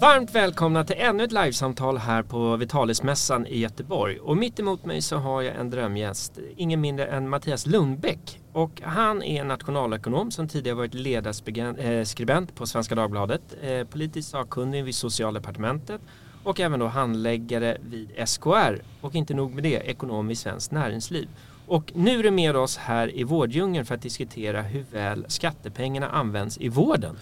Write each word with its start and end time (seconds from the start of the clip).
Varmt 0.00 0.34
välkomna 0.34 0.84
till 0.84 0.96
ännu 0.98 1.24
ett 1.24 1.32
livesamtal 1.32 1.98
här 1.98 2.22
på 2.22 2.56
Vitalismässan 2.56 3.46
i 3.46 3.58
Göteborg. 3.58 4.18
Och 4.18 4.36
mitt 4.36 4.60
emot 4.60 4.84
mig 4.84 5.02
så 5.02 5.16
har 5.16 5.42
jag 5.42 5.56
en 5.56 5.70
drömgäst, 5.70 6.38
ingen 6.56 6.80
mindre 6.80 7.06
än 7.06 7.28
Mattias 7.28 7.66
Lundbäck. 7.66 8.40
Och 8.52 8.82
han 8.84 9.22
är 9.22 9.44
nationalekonom 9.44 10.30
som 10.30 10.48
tidigare 10.48 10.76
varit 10.76 10.94
ledarskribent 10.94 12.54
på 12.54 12.66
Svenska 12.66 12.94
Dagbladet, 12.94 13.42
eh, 13.62 13.86
politisk 13.86 14.30
sakkunnig 14.30 14.84
vid 14.84 14.94
Socialdepartementet 14.94 16.00
och 16.44 16.60
även 16.60 16.80
då 16.80 16.86
handläggare 16.86 17.76
vid 17.80 18.10
SKR. 18.26 18.82
Och 19.00 19.14
inte 19.14 19.34
nog 19.34 19.54
med 19.54 19.62
det, 19.62 19.76
ekonom 19.76 20.30
i 20.30 20.36
Svenskt 20.36 20.72
Näringsliv. 20.72 21.28
Och 21.66 21.92
nu 21.94 22.18
är 22.18 22.22
du 22.22 22.30
med 22.30 22.56
oss 22.56 22.76
här 22.76 23.16
i 23.16 23.24
Vårddjungeln 23.24 23.86
för 23.86 23.94
att 23.94 24.02
diskutera 24.02 24.62
hur 24.62 24.84
väl 24.92 25.24
skattepengarna 25.28 26.08
används 26.08 26.58
i 26.58 26.68
vården. 26.68 27.18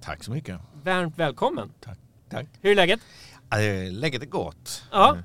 Tack 0.00 0.24
så 0.24 0.30
mycket. 0.30 0.60
Varmt 0.82 1.18
välkommen. 1.18 1.70
Tack. 1.80 2.03
Tack. 2.34 2.46
Hur 2.62 2.70
är 2.70 2.74
läget? 2.74 3.00
Läget 3.90 4.22
är 4.22 4.26
gott. 4.26 4.82
Ja. 4.92 5.18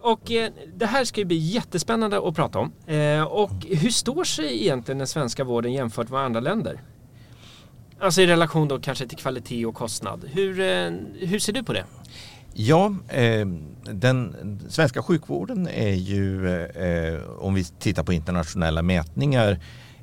Och 0.00 0.30
eh, 0.30 0.50
det 0.74 0.86
här 0.86 1.04
ska 1.04 1.20
ju 1.20 1.24
bli 1.24 1.36
jättespännande 1.36 2.28
att 2.28 2.34
prata 2.34 2.58
om. 2.58 2.72
Eh, 2.86 3.22
och 3.22 3.66
hur 3.68 3.90
står 3.90 4.24
sig 4.24 4.62
egentligen 4.62 4.98
den 4.98 5.06
svenska 5.06 5.44
vården 5.44 5.72
jämfört 5.72 6.10
med 6.10 6.20
andra 6.20 6.40
länder? 6.40 6.80
Alltså 8.00 8.22
i 8.22 8.26
relation 8.26 8.68
då 8.68 8.80
kanske 8.80 9.08
till 9.08 9.18
kvalitet 9.18 9.66
och 9.66 9.74
kostnad. 9.74 10.24
Hur, 10.32 10.60
eh, 10.60 10.90
hur 11.18 11.38
ser 11.38 11.52
du 11.52 11.62
på 11.62 11.72
det? 11.72 11.84
Ja, 12.54 12.94
eh, 13.08 13.46
den 13.82 14.36
svenska 14.68 15.02
sjukvården 15.02 15.68
är 15.68 15.94
ju, 15.94 16.48
eh, 16.64 17.22
om 17.38 17.54
vi 17.54 17.64
tittar 17.64 18.02
på 18.02 18.12
internationella 18.12 18.82
mätningar, 18.82 19.58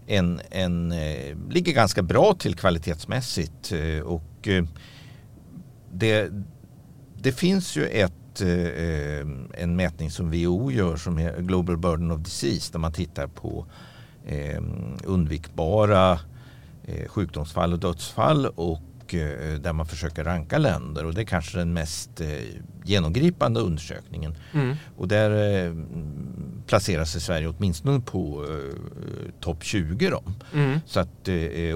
en, 0.08 0.42
en, 0.52 0.92
eh, 0.92 1.38
ligger 1.50 1.74
ganska 1.74 2.02
bra 2.02 2.34
till 2.34 2.56
kvalitetsmässigt. 2.56 3.74
och 4.04 4.48
det, 5.94 6.32
det 7.18 7.32
finns 7.32 7.76
ju 7.76 7.86
ett, 7.86 8.42
eh, 8.42 8.50
eh 8.50 9.28
en 9.54 9.76
mätning 9.76 10.12
som 10.12 10.32
WHO 10.32 10.72
gör 10.72 10.96
som 10.96 11.20
är 11.20 11.42
Global 11.42 11.78
Burden 11.78 12.12
of 12.12 12.20
Disease 12.20 12.72
där 12.72 12.80
man 12.80 12.92
tittar 12.92 13.28
på 13.28 13.66
eh, 14.26 14.62
undvikbara 15.04 16.20
eh, 16.86 17.08
sjukdomsfall 17.08 17.74
och 17.74 17.80
dödsfall 17.80 18.46
och 18.46 18.82
Eh, 19.14 19.60
där 19.60 19.74
man 19.74 19.86
försöker 19.86 20.24
ranka 20.24 20.58
länder 20.58 21.06
och 21.06 21.14
det 21.14 21.22
är 21.22 21.26
kanske 21.26 21.58
den 21.58 21.74
mest 21.74 22.22
eh, 22.22 22.28
genomgripande 22.84 23.60
undersökningen. 23.60 24.36
Mm. 24.54 24.76
Och 24.98 25.08
där 25.08 25.66
eh, 25.66 25.74
placerar 26.68 27.06
sig 27.06 27.22
Sverige 27.22 27.48
åtminstone 27.48 28.00
på 28.00 28.46
topp 29.40 29.64
20. 29.64 30.10
Då. 30.10 30.24
Mm. 30.54 30.80
Så 30.86 31.00
att, 31.00 31.28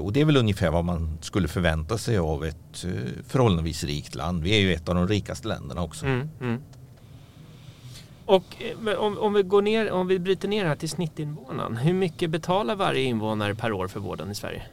och 0.02 0.14
det 0.14 0.22
är 0.22 0.26
väl 0.26 0.38
ungefär 0.38 0.72
vad 0.72 0.86
man 0.86 1.18
skulle 1.22 1.48
förvänta 1.48 1.98
sig 1.98 2.18
av 2.18 2.46
ett 2.46 2.86
förhållandevis 3.28 3.84
rikt 3.84 4.16
land. 4.16 4.44
Vi 4.44 4.56
är 4.56 4.60
ju 4.60 4.74
ett 4.74 4.90
av 4.90 4.96
de 4.96 5.08
rikaste 5.08 5.48
länderna 5.48 5.82
också. 5.82 6.06
Mm. 6.06 6.30
mm. 6.42 6.62
Och 8.26 8.44
om, 8.98 9.18
om, 9.18 9.34
vi 9.34 9.44
går 9.44 9.62
ner, 9.62 9.92
om 9.92 10.08
vi 10.08 10.20
bryter 10.20 10.48
ner 10.48 10.66
här 10.66 10.76
till 10.76 10.90
snittinvånaren. 10.90 11.78
Hur 11.78 11.94
mycket 11.94 12.30
betalar 12.30 12.76
varje 12.76 13.02
invånare 13.02 13.56
per 13.56 13.72
år 13.72 13.88
för 13.88 14.00
vården 14.00 14.32
i 14.32 14.36
Sverige? 14.36 14.64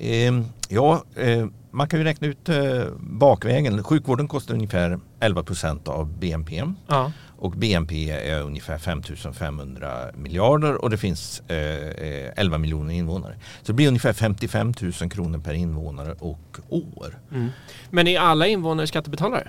Eh, 0.00 0.40
ja, 0.68 1.04
eh, 1.16 1.46
man 1.70 1.88
kan 1.88 2.00
ju 2.00 2.04
räkna 2.04 2.26
ut 2.26 2.48
eh, 2.48 2.84
bakvägen. 2.98 3.84
Sjukvården 3.84 4.28
kostar 4.28 4.54
ungefär 4.54 5.00
11 5.20 5.42
procent 5.42 5.88
av 5.88 6.18
BNP. 6.18 6.62
Ja. 6.86 7.12
Och 7.38 7.50
BNP 7.50 8.10
är 8.10 8.42
ungefär 8.42 8.78
5 8.78 9.02
500 9.32 10.06
miljarder 10.14 10.74
och 10.74 10.90
det 10.90 10.98
finns 10.98 11.42
11 11.48 12.56
eh, 12.56 12.58
miljoner 12.58 12.94
invånare. 12.94 13.34
Så 13.62 13.66
det 13.66 13.72
blir 13.72 13.88
ungefär 13.88 14.12
55 14.12 14.74
000 15.00 15.10
kronor 15.10 15.38
per 15.38 15.52
invånare 15.54 16.14
och 16.18 16.58
år. 16.68 17.18
Mm. 17.32 17.48
Men 17.90 18.06
är 18.06 18.18
alla 18.18 18.46
invånare 18.46 18.86
skattebetalare? 18.86 19.48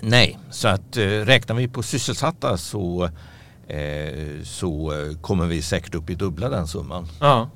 Nej, 0.00 0.38
så 0.50 0.68
att 0.68 0.96
räknar 0.96 1.56
vi 1.56 1.68
på 1.68 1.82
sysselsatta 1.82 2.56
så, 2.56 3.10
så 4.44 4.92
kommer 5.20 5.46
vi 5.46 5.62
säkert 5.62 5.94
upp 5.94 6.10
i 6.10 6.14
dubbla 6.14 6.48
den 6.48 6.66
summan. 6.66 7.08
Ja. 7.20 7.50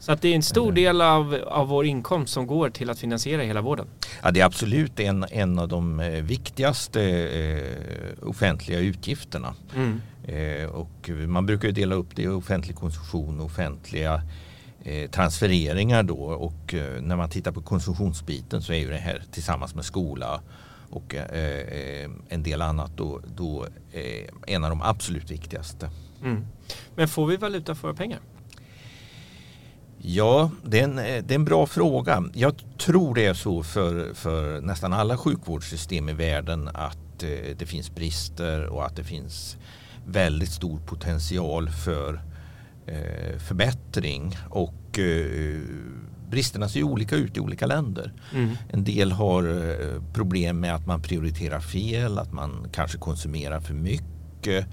Så 0.00 0.12
att 0.12 0.22
det 0.22 0.28
är 0.28 0.34
en 0.34 0.42
stor 0.42 0.72
del 0.72 1.00
av, 1.00 1.34
av 1.46 1.68
vår 1.68 1.86
inkomst 1.86 2.32
som 2.32 2.46
går 2.46 2.70
till 2.70 2.90
att 2.90 2.98
finansiera 2.98 3.42
hela 3.42 3.60
vården. 3.60 3.86
Ja, 4.22 4.30
det 4.30 4.40
är 4.40 4.44
absolut 4.44 5.00
en, 5.00 5.26
en 5.30 5.58
av 5.58 5.68
de 5.68 6.00
eh, 6.00 6.22
viktigaste 6.22 7.02
eh, 7.02 8.28
offentliga 8.28 8.78
utgifterna. 8.78 9.54
Mm. 9.76 10.00
Eh, 10.24 10.70
och 10.70 11.10
man 11.26 11.46
brukar 11.46 11.70
dela 11.70 11.94
upp 11.94 12.16
det 12.16 12.22
i 12.22 12.28
offentlig 12.28 12.76
konsumtion 12.76 13.40
och 13.40 13.46
offentliga 13.46 14.22
eh, 14.84 15.10
transfereringar 15.10 16.02
då. 16.02 16.18
Och 16.22 16.74
eh, 16.74 17.02
när 17.02 17.16
man 17.16 17.30
tittar 17.30 17.52
på 17.52 17.62
konsumtionsbiten 17.62 18.62
så 18.62 18.72
är 18.72 18.78
ju 18.78 18.90
det 18.90 18.96
här 18.96 19.22
tillsammans 19.32 19.74
med 19.74 19.84
skola 19.84 20.40
och 20.92 21.14
en 22.28 22.42
del 22.42 22.62
annat 22.62 22.90
då, 22.96 23.20
då 23.36 23.66
en 24.46 24.64
av 24.64 24.70
de 24.70 24.82
absolut 24.82 25.30
viktigaste. 25.30 25.90
Mm. 26.22 26.46
Men 26.94 27.08
får 27.08 27.26
vi 27.26 27.36
valuta 27.36 27.74
för 27.74 27.88
våra 27.88 27.96
pengar? 27.96 28.20
Ja, 30.02 30.50
det 30.64 30.80
är, 30.80 30.84
en, 30.84 30.96
det 30.96 31.30
är 31.30 31.34
en 31.34 31.44
bra 31.44 31.66
fråga. 31.66 32.24
Jag 32.34 32.54
tror 32.78 33.14
det 33.14 33.26
är 33.26 33.34
så 33.34 33.62
för, 33.62 34.14
för 34.14 34.60
nästan 34.60 34.92
alla 34.92 35.16
sjukvårdssystem 35.16 36.08
i 36.08 36.12
världen 36.12 36.68
att 36.74 37.22
eh, 37.22 37.56
det 37.58 37.66
finns 37.66 37.94
brister 37.94 38.66
och 38.66 38.86
att 38.86 38.96
det 38.96 39.04
finns 39.04 39.56
väldigt 40.06 40.50
stor 40.50 40.78
potential 40.78 41.70
för 41.70 42.22
eh, 42.86 43.38
förbättring. 43.38 44.36
Och 44.48 44.98
eh, 44.98 45.60
bristerna 46.30 46.68
ser 46.68 46.82
olika 46.82 47.16
ut 47.16 47.36
i 47.36 47.40
olika 47.40 47.66
länder. 47.66 48.12
Mm. 48.34 48.56
En 48.70 48.84
del 48.84 49.12
har 49.12 49.42
eh, 49.42 50.02
problem 50.12 50.60
med 50.60 50.74
att 50.74 50.86
man 50.86 51.02
prioriterar 51.02 51.60
fel, 51.60 52.18
att 52.18 52.32
man 52.32 52.66
kanske 52.72 52.98
konsumerar 52.98 53.60
för 53.60 53.74
mycket, 53.74 54.66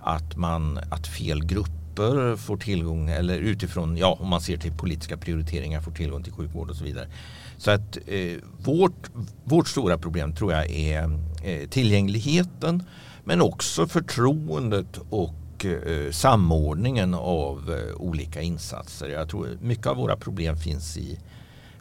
att, 0.00 0.36
man, 0.36 0.78
att 0.90 1.06
fel 1.06 1.44
grupper 1.44 1.78
grupper 1.98 2.36
får 2.36 2.56
tillgång, 2.56 3.08
eller 3.08 3.38
utifrån, 3.38 3.96
ja 3.96 4.18
om 4.20 4.28
man 4.28 4.40
ser 4.40 4.56
till 4.56 4.72
politiska 4.72 5.16
prioriteringar, 5.16 5.80
får 5.80 5.92
tillgång 5.92 6.22
till 6.22 6.32
sjukvård 6.32 6.70
och 6.70 6.76
så 6.76 6.84
vidare. 6.84 7.08
Så 7.56 7.70
att 7.70 7.98
eh, 8.06 8.38
vårt, 8.58 9.10
vårt 9.44 9.68
stora 9.68 9.98
problem 9.98 10.34
tror 10.34 10.52
jag 10.52 10.70
är 10.70 11.18
eh, 11.44 11.68
tillgängligheten 11.68 12.82
men 13.24 13.40
också 13.40 13.86
förtroendet 13.86 15.00
och 15.10 15.64
eh, 15.64 16.10
samordningen 16.10 17.14
av 17.14 17.70
eh, 17.70 17.96
olika 17.96 18.42
insatser. 18.42 19.08
Jag 19.08 19.28
tror 19.28 19.48
mycket 19.60 19.86
av 19.86 19.96
våra 19.96 20.16
problem 20.16 20.56
finns 20.56 20.98
i 20.98 21.18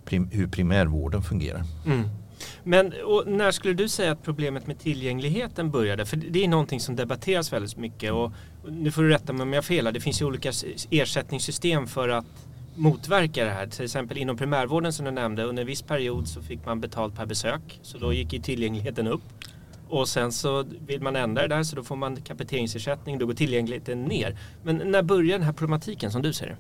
prim, 0.06 0.30
hur 0.32 0.48
primärvården 0.48 1.22
fungerar. 1.22 1.64
Mm. 1.86 2.10
Men 2.64 2.94
när 3.26 3.52
skulle 3.52 3.74
du 3.74 3.90
säga 3.90 4.12
att 4.12 4.24
problemet 4.24 4.68
med 4.68 4.80
tillgängligheten 4.80 5.72
började? 5.72 6.06
För 6.06 6.18
det 6.18 6.44
är 6.44 6.48
någonting 6.48 6.80
som 6.80 6.96
debatteras 6.96 7.54
väldigt 7.54 7.78
mycket 7.78 8.12
och 8.12 8.32
nu 8.72 8.92
får 8.92 9.02
du 9.04 9.10
rätta 9.10 9.34
mig 9.34 9.42
om 9.42 9.54
jag 9.54 9.58
har 9.58 9.64
fel. 9.64 9.94
Det 9.94 10.00
finns 10.00 10.22
ju 10.22 10.26
olika 10.26 10.52
ersättningssystem 10.90 11.88
för 11.88 12.10
att 12.10 12.26
motverka 12.76 13.46
det 13.46 13.52
här. 13.52 13.68
Till 13.68 13.86
exempel 13.86 14.18
inom 14.18 14.38
primärvården 14.38 14.94
som 14.94 15.06
du 15.06 15.12
nämnde, 15.12 15.44
under 15.44 15.62
en 15.62 15.68
viss 15.68 15.82
period 15.82 16.28
så 16.28 16.42
fick 16.42 16.66
man 16.66 16.82
betalt 16.82 17.16
per 17.16 17.26
besök. 17.26 17.80
Så 17.82 17.98
då 17.98 18.14
gick 18.14 18.34
ju 18.34 18.40
tillgängligheten 18.40 19.08
upp. 19.08 19.22
Och 19.90 20.08
sen 20.08 20.32
så 20.32 20.66
vill 20.88 21.02
man 21.02 21.16
ändra 21.16 21.42
det 21.42 21.56
där 21.56 21.64
så 21.64 21.76
då 21.76 21.84
får 21.84 21.96
man 21.96 22.16
kapiteringsersättning, 22.16 23.18
då 23.18 23.26
går 23.26 23.34
tillgängligheten 23.34 24.04
ner. 24.04 24.38
Men 24.64 24.78
när 24.78 25.04
börjar 25.04 25.38
den 25.38 25.46
här 25.46 25.54
problematiken 25.54 26.12
som 26.12 26.22
du 26.22 26.34
ser 26.34 26.48
det? 26.48 26.58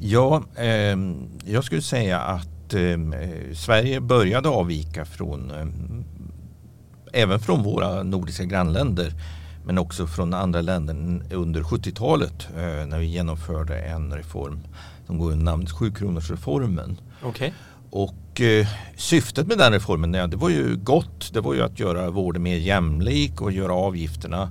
Ja, 0.00 0.44
eh, 0.56 0.96
jag 1.44 1.64
skulle 1.64 1.82
säga 1.82 2.20
att 2.20 2.74
eh, 2.74 2.98
Sverige 3.54 4.00
började 4.00 4.48
avvika 4.48 5.04
från 5.04 5.50
eh, 5.50 5.66
även 7.22 7.40
från 7.40 7.62
våra 7.62 8.02
nordiska 8.02 8.44
grannländer 8.44 9.12
men 9.66 9.78
också 9.78 10.06
från 10.06 10.34
andra 10.34 10.60
länder 10.60 11.22
under 11.30 11.62
70-talet 11.62 12.48
eh, 12.56 12.86
när 12.86 12.98
vi 12.98 13.06
genomförde 13.06 13.78
en 13.78 14.12
reform 14.12 14.60
som 15.06 15.18
går 15.18 15.32
under 15.32 15.44
namnet 15.44 15.70
sjukronorsreformen. 15.70 17.00
Okay. 17.24 17.52
Och 17.90 18.40
eh, 18.40 18.66
syftet 18.96 19.46
med 19.46 19.58
den 19.58 19.72
reformen 19.72 20.14
ja, 20.14 20.26
det 20.26 20.36
var 20.36 20.50
ju 20.50 20.76
gott. 20.76 21.32
Det 21.32 21.40
var 21.40 21.54
ju 21.54 21.62
att 21.62 21.80
göra 21.80 22.10
vården 22.10 22.42
mer 22.42 22.56
jämlik 22.56 23.40
och 23.40 23.52
göra 23.52 23.72
avgifterna 23.72 24.50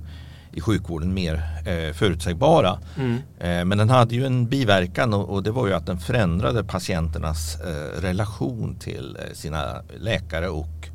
i 0.52 0.60
sjukvården 0.60 1.14
mer 1.14 1.34
eh, 1.66 1.94
förutsägbara. 1.94 2.78
Mm. 2.96 3.14
Eh, 3.38 3.64
men 3.64 3.78
den 3.78 3.90
hade 3.90 4.14
ju 4.14 4.26
en 4.26 4.48
biverkan 4.48 5.14
och, 5.14 5.28
och, 5.28 5.42
det 5.42 5.50
var 5.50 5.66
ju 5.66 5.72
att 5.72 5.86
den 5.86 5.98
förändrade 5.98 6.64
patienternas 6.64 7.60
eh, 7.60 8.00
relation 8.00 8.76
till 8.78 9.16
eh, 9.16 9.34
sina 9.34 9.82
läkare 9.98 10.48
och 10.48 10.88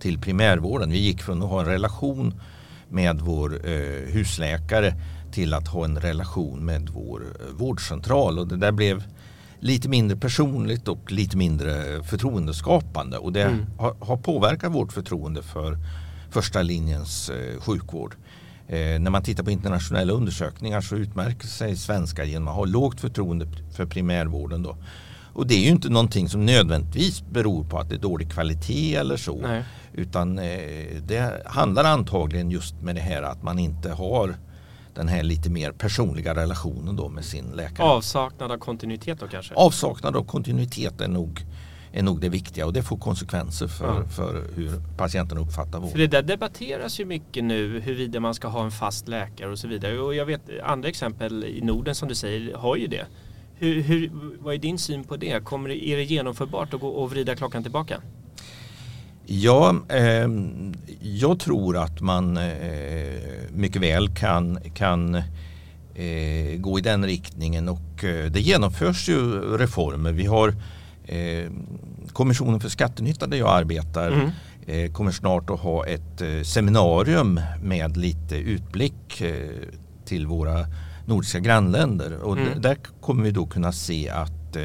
till 0.00 0.18
primärvården. 0.18 0.90
Vi 0.90 0.98
gick 0.98 1.22
från 1.22 1.42
att 1.42 1.48
ha 1.48 1.60
en 1.60 1.66
relation 1.66 2.40
med 2.88 3.20
vår 3.20 3.68
eh, 3.68 4.12
husläkare 4.12 4.94
till 5.32 5.54
att 5.54 5.68
ha 5.68 5.84
en 5.84 6.00
relation 6.00 6.64
med 6.64 6.88
vår 6.88 7.22
eh, 7.40 7.54
vårdcentral 7.56 8.38
och 8.38 8.48
det 8.48 8.56
där 8.56 8.72
blev 8.72 9.04
lite 9.60 9.88
mindre 9.88 10.16
personligt 10.16 10.88
och 10.88 11.12
lite 11.12 11.36
mindre 11.36 12.02
förtroendeskapande 12.02 13.18
och 13.18 13.32
det 13.32 13.42
mm. 13.42 13.66
har, 13.78 13.96
har, 14.00 14.16
påverkat 14.16 14.72
vårt 14.72 14.92
förtroende 14.92 15.42
för 15.42 15.78
första 16.30 16.62
linjens 16.62 17.30
eh, 17.30 17.60
sjukvård. 17.60 18.14
Eh, 18.68 19.00
när 19.00 19.10
man 19.10 19.22
tittar 19.22 19.44
på 19.44 19.50
internationella 19.50 20.12
undersökningar 20.12 20.80
så 20.80 20.96
utmärker 20.96 21.46
sig 21.46 21.76
svenskar 21.76 22.24
genom 22.24 22.48
att 22.48 22.54
ha 22.54 22.64
lågt 22.64 23.00
förtroende 23.00 23.46
för 23.76 23.86
primärvården. 23.86 24.62
Då. 24.62 24.76
Och 25.36 25.46
det 25.46 25.54
är 25.54 25.60
ju 25.60 25.70
inte 25.70 25.88
någonting 25.88 26.28
som 26.28 26.46
nödvändigtvis 26.46 27.22
beror 27.30 27.64
på 27.64 27.78
att 27.78 27.88
det 27.88 27.94
är 27.94 27.98
dålig 27.98 28.32
kvalitet 28.32 28.94
eller 28.94 29.16
så. 29.16 29.40
Nej. 29.40 29.64
Utan 29.94 30.38
eh, 30.38 31.02
det 31.06 31.42
handlar 31.46 31.84
antagligen 31.84 32.50
just 32.50 32.82
med 32.82 32.94
det 32.94 33.00
här 33.00 33.22
att 33.22 33.42
man 33.42 33.58
inte 33.58 33.90
har 33.90 34.36
den 34.94 35.08
här 35.08 35.22
lite 35.22 35.50
mer 35.50 35.72
personliga 35.72 36.34
relationen 36.34 36.96
då 36.96 37.08
med 37.08 37.24
sin 37.24 37.44
läkare. 37.44 37.86
Avsaknad 37.86 38.52
av 38.52 38.58
kontinuitet 38.58 39.20
då 39.20 39.26
kanske? 39.26 39.54
Avsaknad 39.54 40.16
av 40.16 40.24
kontinuitet 40.24 41.00
är 41.00 41.08
nog, 41.08 41.46
är 41.92 42.02
nog 42.02 42.20
det 42.20 42.28
viktiga 42.28 42.66
och 42.66 42.72
det 42.72 42.82
får 42.82 42.98
konsekvenser 42.98 43.68
för, 43.68 43.86
ja. 43.86 44.08
för 44.08 44.44
hur 44.54 44.70
patienten 44.96 45.38
uppfattar 45.38 45.78
vård. 45.78 45.90
För 45.90 45.98
det 45.98 46.06
där 46.06 46.22
debatteras 46.22 47.00
ju 47.00 47.04
mycket 47.04 47.44
nu 47.44 47.80
huruvida 47.80 48.20
man 48.20 48.34
ska 48.34 48.48
ha 48.48 48.64
en 48.64 48.70
fast 48.70 49.08
läkare 49.08 49.50
och 49.50 49.58
så 49.58 49.68
vidare. 49.68 50.00
Och 50.00 50.14
jag 50.14 50.26
vet 50.26 50.40
andra 50.64 50.88
exempel 50.88 51.44
i 51.44 51.60
Norden 51.60 51.94
som 51.94 52.08
du 52.08 52.14
säger 52.14 52.54
har 52.54 52.76
ju 52.76 52.86
det. 52.86 53.06
Hur, 53.58 53.82
hur, 53.82 54.10
vad 54.40 54.54
är 54.54 54.58
din 54.58 54.78
syn 54.78 55.04
på 55.04 55.16
det? 55.16 55.44
Kommer 55.44 55.68
det? 55.68 55.88
Är 55.88 55.96
det 55.96 56.04
genomförbart 56.04 56.74
att 56.74 56.80
gå 56.80 56.88
och 56.88 57.10
vrida 57.10 57.36
klockan 57.36 57.62
tillbaka? 57.62 58.00
Ja, 59.26 59.76
eh, 59.88 60.28
jag 61.00 61.40
tror 61.40 61.76
att 61.76 62.00
man 62.00 62.36
eh, 62.36 62.52
mycket 63.50 63.82
väl 63.82 64.08
kan, 64.08 64.58
kan 64.74 65.14
eh, 65.94 66.56
gå 66.58 66.78
i 66.78 66.82
den 66.82 67.06
riktningen 67.06 67.68
och 67.68 68.04
eh, 68.04 68.30
det 68.30 68.40
genomförs 68.40 69.08
ju 69.08 69.40
reformer. 69.58 70.12
Vi 70.12 70.26
har 70.26 70.48
eh, 71.06 71.50
Kommissionen 72.12 72.60
för 72.60 72.68
skattenytta 72.68 73.26
där 73.26 73.36
jag 73.36 73.48
arbetar 73.48 74.12
mm. 74.12 74.30
Eh, 74.68 74.92
kommer 74.92 75.10
snart 75.10 75.50
att 75.50 75.60
ha 75.60 75.86
ett 75.86 76.46
seminarium 76.46 77.40
med 77.62 77.96
lite 77.96 78.36
utblick 78.36 79.22
till 80.04 80.26
våra 80.26 80.66
nordiska 81.06 81.40
grannländer 81.40 82.18
och 82.22 82.38
mm. 82.38 82.60
där 82.60 82.76
kommer 83.00 83.24
vi 83.24 83.30
då 83.30 83.46
kunna 83.46 83.72
se 83.72 84.08
att 84.08 84.56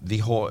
vi 0.00 0.18
har 0.18 0.50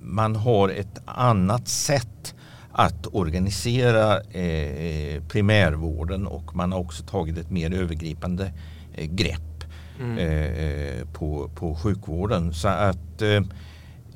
man 0.00 0.36
har 0.36 0.68
ett 0.68 1.00
annat 1.04 1.68
sätt 1.68 2.34
att 2.72 3.06
organisera 3.12 4.20
eh, 4.20 5.22
primärvården 5.28 6.26
och 6.26 6.56
man 6.56 6.72
har 6.72 6.78
också 6.78 7.02
tagit 7.02 7.38
ett 7.38 7.50
mer 7.50 7.74
övergripande 7.74 8.52
eh, 8.94 9.06
grepp 9.06 9.64
mm. 10.00 10.18
eh, 10.18 11.06
på, 11.12 11.50
på 11.54 11.74
sjukvården. 11.74 12.54
Så 12.54 12.68
att 12.68 13.22
eh, 13.22 13.40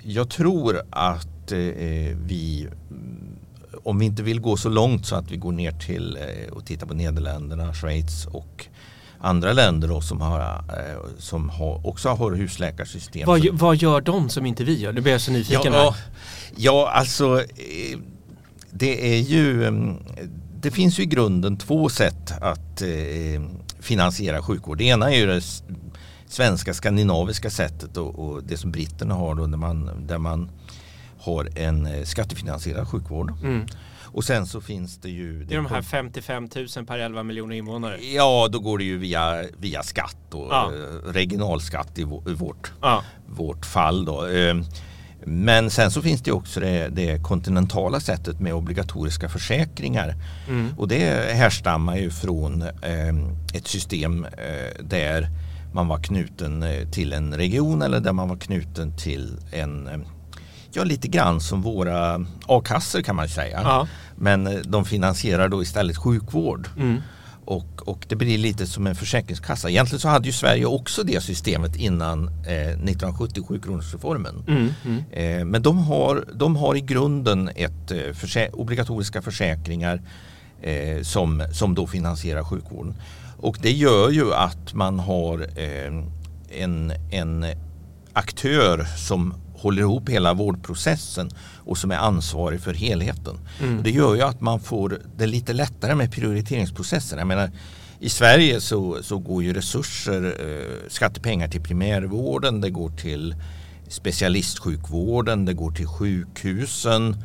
jag 0.02 0.30
tror 0.30 0.80
att 0.90 1.52
eh, 1.52 2.16
vi 2.26 2.68
om 3.84 3.98
vi 3.98 4.06
inte 4.06 4.22
vill 4.22 4.40
gå 4.40 4.56
så 4.56 4.68
långt 4.68 5.06
så 5.06 5.16
att 5.16 5.30
vi 5.30 5.36
går 5.36 5.52
ner 5.52 5.72
till 5.72 6.16
eh, 6.16 6.52
och 6.52 6.66
tittar 6.66 6.86
på 6.86 6.94
Nederländerna, 6.94 7.74
Schweiz 7.74 8.26
och 8.26 8.66
andra 9.22 9.52
länder 9.52 9.88
då 9.88 10.00
som, 10.00 10.20
har, 10.20 10.40
eh, 10.40 11.18
som 11.18 11.48
har, 11.48 11.86
också 11.86 12.08
har 12.08 12.32
husläkarsystem. 12.32 13.26
Vad, 13.26 13.46
vad 13.52 13.76
gör 13.76 14.00
de 14.00 14.28
som 14.28 14.46
inte 14.46 14.64
vi 14.64 14.80
gör? 14.80 14.92
Nu 14.92 15.00
blir 15.00 15.12
jag 15.12 15.20
så 15.20 15.32
nyfiken. 15.32 15.72
Ja, 15.72 15.94
ja, 16.56 16.90
alltså 16.94 17.40
eh, 17.40 17.98
det 18.70 19.16
är 19.16 19.20
ju 19.20 19.66
mm, 19.66 19.96
det 20.60 20.70
finns 20.70 20.98
ju 20.98 21.02
i 21.02 21.06
grunden 21.06 21.56
två 21.56 21.88
sätt 21.88 22.32
att 22.40 22.82
eh, 22.82 23.42
finansiera 23.80 24.42
sjukvård. 24.42 24.78
Det 24.78 24.84
ena 24.84 25.12
är 25.12 25.16
ju 25.16 25.26
det 25.26 25.42
svenska 26.26 26.74
skandinaviska 26.74 27.50
sättet 27.50 27.96
och, 27.96 28.18
och 28.18 28.42
det 28.44 28.56
som 28.56 28.70
britterna 28.72 29.14
har 29.14 29.34
då 29.34 29.46
där 29.46 29.58
man, 29.58 29.90
där 30.06 30.18
man 30.18 30.50
har 31.18 31.58
en 31.58 32.06
skattefinansierad 32.06 32.88
sjukvård. 32.88 33.30
Mm. 33.42 33.66
Och 34.12 34.24
sen 34.24 34.46
så 34.46 34.60
finns 34.60 34.98
det 34.98 35.10
ju... 35.10 35.44
Det 35.44 35.54
är 35.54 35.56
de 35.56 35.66
här 35.66 35.82
55 35.82 36.48
000 36.76 36.86
per 36.86 36.98
11 36.98 37.22
miljoner 37.22 37.56
invånare? 37.56 38.04
Ja, 38.04 38.48
då 38.52 38.58
går 38.58 38.78
det 38.78 38.84
ju 38.84 38.98
via, 38.98 39.44
via 39.58 39.82
skatt 39.82 40.34
och 40.34 40.48
ja. 40.50 40.72
Eh, 40.74 41.12
regionalskatt 41.12 41.98
i 41.98 42.04
vårt, 42.04 42.72
ja. 42.80 43.04
vårt 43.26 43.66
fall. 43.66 44.04
Då. 44.04 44.26
Ehm, 44.26 44.64
men 45.24 45.70
sen 45.70 45.90
så 45.90 46.02
finns 46.02 46.22
det 46.22 46.32
också 46.32 46.60
det, 46.60 46.88
det 46.88 47.22
kontinentala 47.22 48.00
sättet 48.00 48.40
med 48.40 48.54
obligatoriska 48.54 49.28
försäkringar. 49.28 50.14
Mm. 50.48 50.74
Och 50.78 50.88
det 50.88 51.34
härstammar 51.34 51.96
ju 51.96 52.10
från 52.10 52.62
ehm, 52.62 53.36
ett 53.54 53.66
system 53.66 54.24
eh, 54.24 54.84
där 54.84 55.28
man 55.74 55.88
var 55.88 55.98
knuten 55.98 56.62
eh, 56.62 56.88
till 56.88 57.12
en 57.12 57.34
region 57.34 57.82
eller 57.82 58.00
där 58.00 58.12
man 58.12 58.28
var 58.28 58.36
knuten 58.36 58.96
till 58.96 59.36
en 59.52 60.04
Ja, 60.74 60.84
lite 60.84 61.08
grann 61.08 61.40
som 61.40 61.62
våra 61.62 62.26
a-kassor 62.46 63.02
kan 63.02 63.16
man 63.16 63.28
säga. 63.28 63.60
Ja. 63.64 63.88
Men 64.16 64.46
eh, 64.46 64.52
de 64.64 64.84
finansierar 64.84 65.48
då 65.48 65.62
istället 65.62 65.96
sjukvård. 65.96 66.68
Mm. 66.76 67.00
Och, 67.44 67.88
och, 67.88 68.06
det 68.08 68.16
blir 68.16 68.38
lite 68.38 68.66
som 68.66 68.86
en 68.86 68.94
försäkringskassa. 68.94 69.70
Egentligen 69.70 70.00
så 70.00 70.08
hade 70.08 70.26
ju 70.26 70.32
Sverige 70.32 70.66
också 70.66 71.02
det 71.02 71.20
systemet 71.20 71.76
innan 71.76 72.28
eh, 72.28 72.68
1970 72.68 73.44
sjukronorsreformen. 73.48 74.44
Mm, 74.48 74.68
mm. 74.84 75.04
eh, 75.10 75.44
men 75.44 75.62
de 75.62 75.78
har, 75.78 76.24
de 76.34 76.56
har 76.56 76.76
i 76.76 76.80
grunden 76.80 77.50
ett 77.56 77.90
eh, 77.90 78.12
försä 78.14 78.50
obligatoriska 78.52 79.22
försäkringar 79.22 80.02
eh, 80.62 81.02
som, 81.02 81.44
som 81.52 81.74
då 81.74 81.86
finansierar 81.86 82.44
sjukvården. 82.44 82.94
Och 83.36 83.58
det 83.62 83.72
gör 83.72 84.10
ju 84.10 84.34
att 84.34 84.74
man 84.74 84.98
har 84.98 85.46
eh, 85.56 86.04
en, 86.62 86.92
en 87.10 87.46
aktör 88.12 88.84
som 88.96 89.34
håller 89.62 89.82
ihop 89.82 90.08
hela 90.08 90.34
vårdprocessen 90.34 91.30
och 91.64 91.78
som 91.78 91.90
är 91.90 91.96
ansvarig 91.96 92.60
för 92.60 92.74
helheten. 92.74 93.38
Mm. 93.60 93.82
Det 93.82 93.90
gör 93.90 94.14
ju 94.14 94.22
att 94.22 94.40
man 94.40 94.60
får 94.60 95.00
det 95.16 95.26
lite 95.26 95.52
lättare 95.52 95.94
med 95.94 96.12
prioriteringsprocessen. 96.12 97.18
Jag 97.18 97.26
menar, 97.26 97.50
I 98.00 98.08
Sverige 98.08 98.60
så, 98.60 99.02
så 99.02 99.18
går 99.18 99.42
ju 99.42 99.52
resurser, 99.52 100.24
eh, 100.24 100.88
skattepengar 100.88 101.48
till 101.48 101.62
primärvården, 101.62 102.60
det 102.60 102.70
går 102.70 102.90
till 102.90 103.34
specialistsjukvården, 103.88 105.44
det 105.44 105.54
går 105.54 105.70
till 105.70 105.86
sjukhusen 105.86 107.16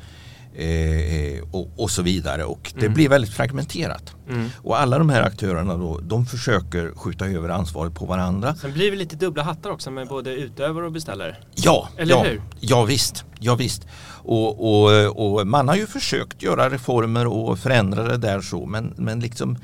eh, 0.58 1.44
och, 1.52 1.70
och, 1.78 1.92
så 1.92 2.02
vidare. 2.02 2.44
Och 2.44 2.72
det 2.74 2.82
mm. 2.82 2.94
blir 2.94 3.10
väldigt 3.10 3.34
fragmenterat. 3.34 4.16
Mm. 4.30 4.50
Och 4.58 4.80
alla 4.80 4.98
de 4.98 5.10
här 5.10 5.22
aktörerna 5.22 5.78
då, 5.78 6.00
de 6.00 6.26
försöker 6.26 6.92
skjuta 6.96 7.26
över 7.26 7.50
ansvaret 7.50 7.96
på 7.96 8.06
varandra. 8.06 8.56
Sen 8.56 8.74
blir 8.74 8.92
det 8.92 8.98
lite 8.98 9.16
dubbla 9.16 9.44
hattar 9.44 9.70
också 9.70 9.92
med 9.92 10.08
både 10.08 10.34
utövare 10.34 10.86
och 10.86 10.92
beställare. 10.92 11.36
Ja, 11.56 11.90
Eller 11.98 12.12
ja, 12.12 12.24
hur? 12.24 12.42
ja 12.60 12.84
visst. 12.84 13.26
Ja, 13.40 13.56
visst. 13.56 13.88
Och, 14.24 14.84
och, 14.84 15.38
och, 15.40 15.48
man 15.48 15.68
har 15.68 15.76
ju 15.76 15.88
försökt 15.88 16.44
göra 16.44 16.70
reformer 16.70 17.28
och 17.28 17.60
förändra 17.60 18.04
det 18.04 18.18
där 18.18 18.42
så 18.42 18.66
men, 18.66 18.94
men 18.98 19.20
liksom 19.20 19.58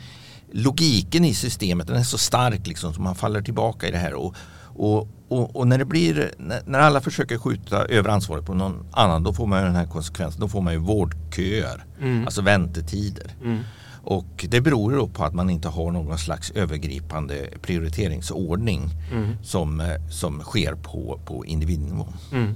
logiken 0.52 1.26
i 1.26 1.34
systemet 1.34 1.88
den 1.88 1.96
är 1.96 2.04
så 2.04 2.18
stark 2.18 2.68
liksom 2.68 2.94
så 2.94 3.02
man 3.02 3.16
faller 3.16 3.42
tillbaka 3.42 3.88
i 3.88 3.92
det 3.92 3.98
här. 3.98 4.14
Och, 4.14 4.36
och, 4.76 5.08
och, 5.28 5.56
och, 5.56 5.68
när 5.68 5.78
det 5.78 5.86
blir, 5.86 6.32
när 6.66 6.80
alla 6.80 7.02
försöker 7.02 7.38
skjuta 7.38 7.86
över 7.86 8.10
ansvaret 8.10 8.46
på 8.46 8.54
någon 8.54 8.86
annan 8.92 9.24
då 9.24 9.34
får 9.34 9.48
man 9.48 9.60
ju 9.60 9.66
den 9.66 9.76
här 9.76 9.86
konsekvensen. 9.86 10.42
Då 10.42 10.48
får 10.48 10.62
man 10.62 10.74
ju 10.74 10.80
vårdköer, 10.80 11.86
mm. 12.02 12.26
alltså 12.26 12.42
väntetider. 12.42 13.36
Mm. 13.44 13.60
Och 14.04 14.46
det 14.50 14.62
beror 14.62 14.92
då 14.92 15.08
på 15.08 15.24
att 15.24 15.34
man 15.34 15.50
inte 15.50 15.68
har 15.68 15.92
någon 15.92 16.18
slags 16.18 16.52
övergripande 16.52 17.50
prioriteringsordning 17.62 18.90
mm. 19.12 19.36
som, 19.44 19.98
som 20.12 20.40
sker 20.40 20.76
på, 20.76 21.20
på 21.26 21.46
individnivå. 21.46 22.08
Mm. 22.32 22.54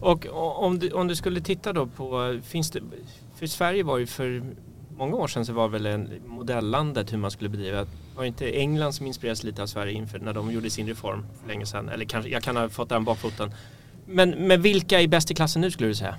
Och 0.00 0.26
om 0.64 0.78
du, 0.78 0.90
om 0.90 1.08
du 1.08 1.16
skulle 1.16 1.40
titta 1.40 1.72
då 1.72 1.86
på, 1.86 2.40
finns 2.44 2.70
det, 2.70 2.80
för 3.38 3.46
Sverige 3.46 3.82
var 3.82 3.98
ju 3.98 4.06
för 4.06 4.42
många 5.02 5.16
år 5.16 5.28
sedan 5.28 5.46
så 5.46 5.52
var 5.52 5.68
väl 5.68 5.86
en 5.86 6.10
modellandet 6.26 7.12
hur 7.12 7.18
man 7.18 7.30
skulle 7.30 7.50
bedriva 7.50 7.86
var 8.16 8.24
inte 8.24 8.50
England 8.50 8.92
som 8.92 9.06
inspirerades 9.06 9.44
lite 9.44 9.62
av 9.62 9.66
Sverige 9.66 9.92
inför 9.92 10.18
när 10.18 10.32
de 10.32 10.52
gjorde 10.52 10.70
sin 10.70 10.88
reform 10.88 11.26
för 11.40 11.48
länge 11.48 11.66
sedan? 11.66 11.88
Eller 11.88 12.04
kanske, 12.04 12.30
jag 12.30 12.42
kan 12.42 12.56
ha 12.56 12.68
fått 12.68 12.88
den 12.88 13.04
bakfoten. 13.04 13.54
Men, 14.06 14.30
men 14.30 14.62
vilka 14.62 15.00
är 15.00 15.08
bäst 15.08 15.30
i 15.30 15.34
klassen 15.34 15.62
nu 15.62 15.70
skulle 15.70 15.88
du 15.88 15.94
säga? 15.94 16.16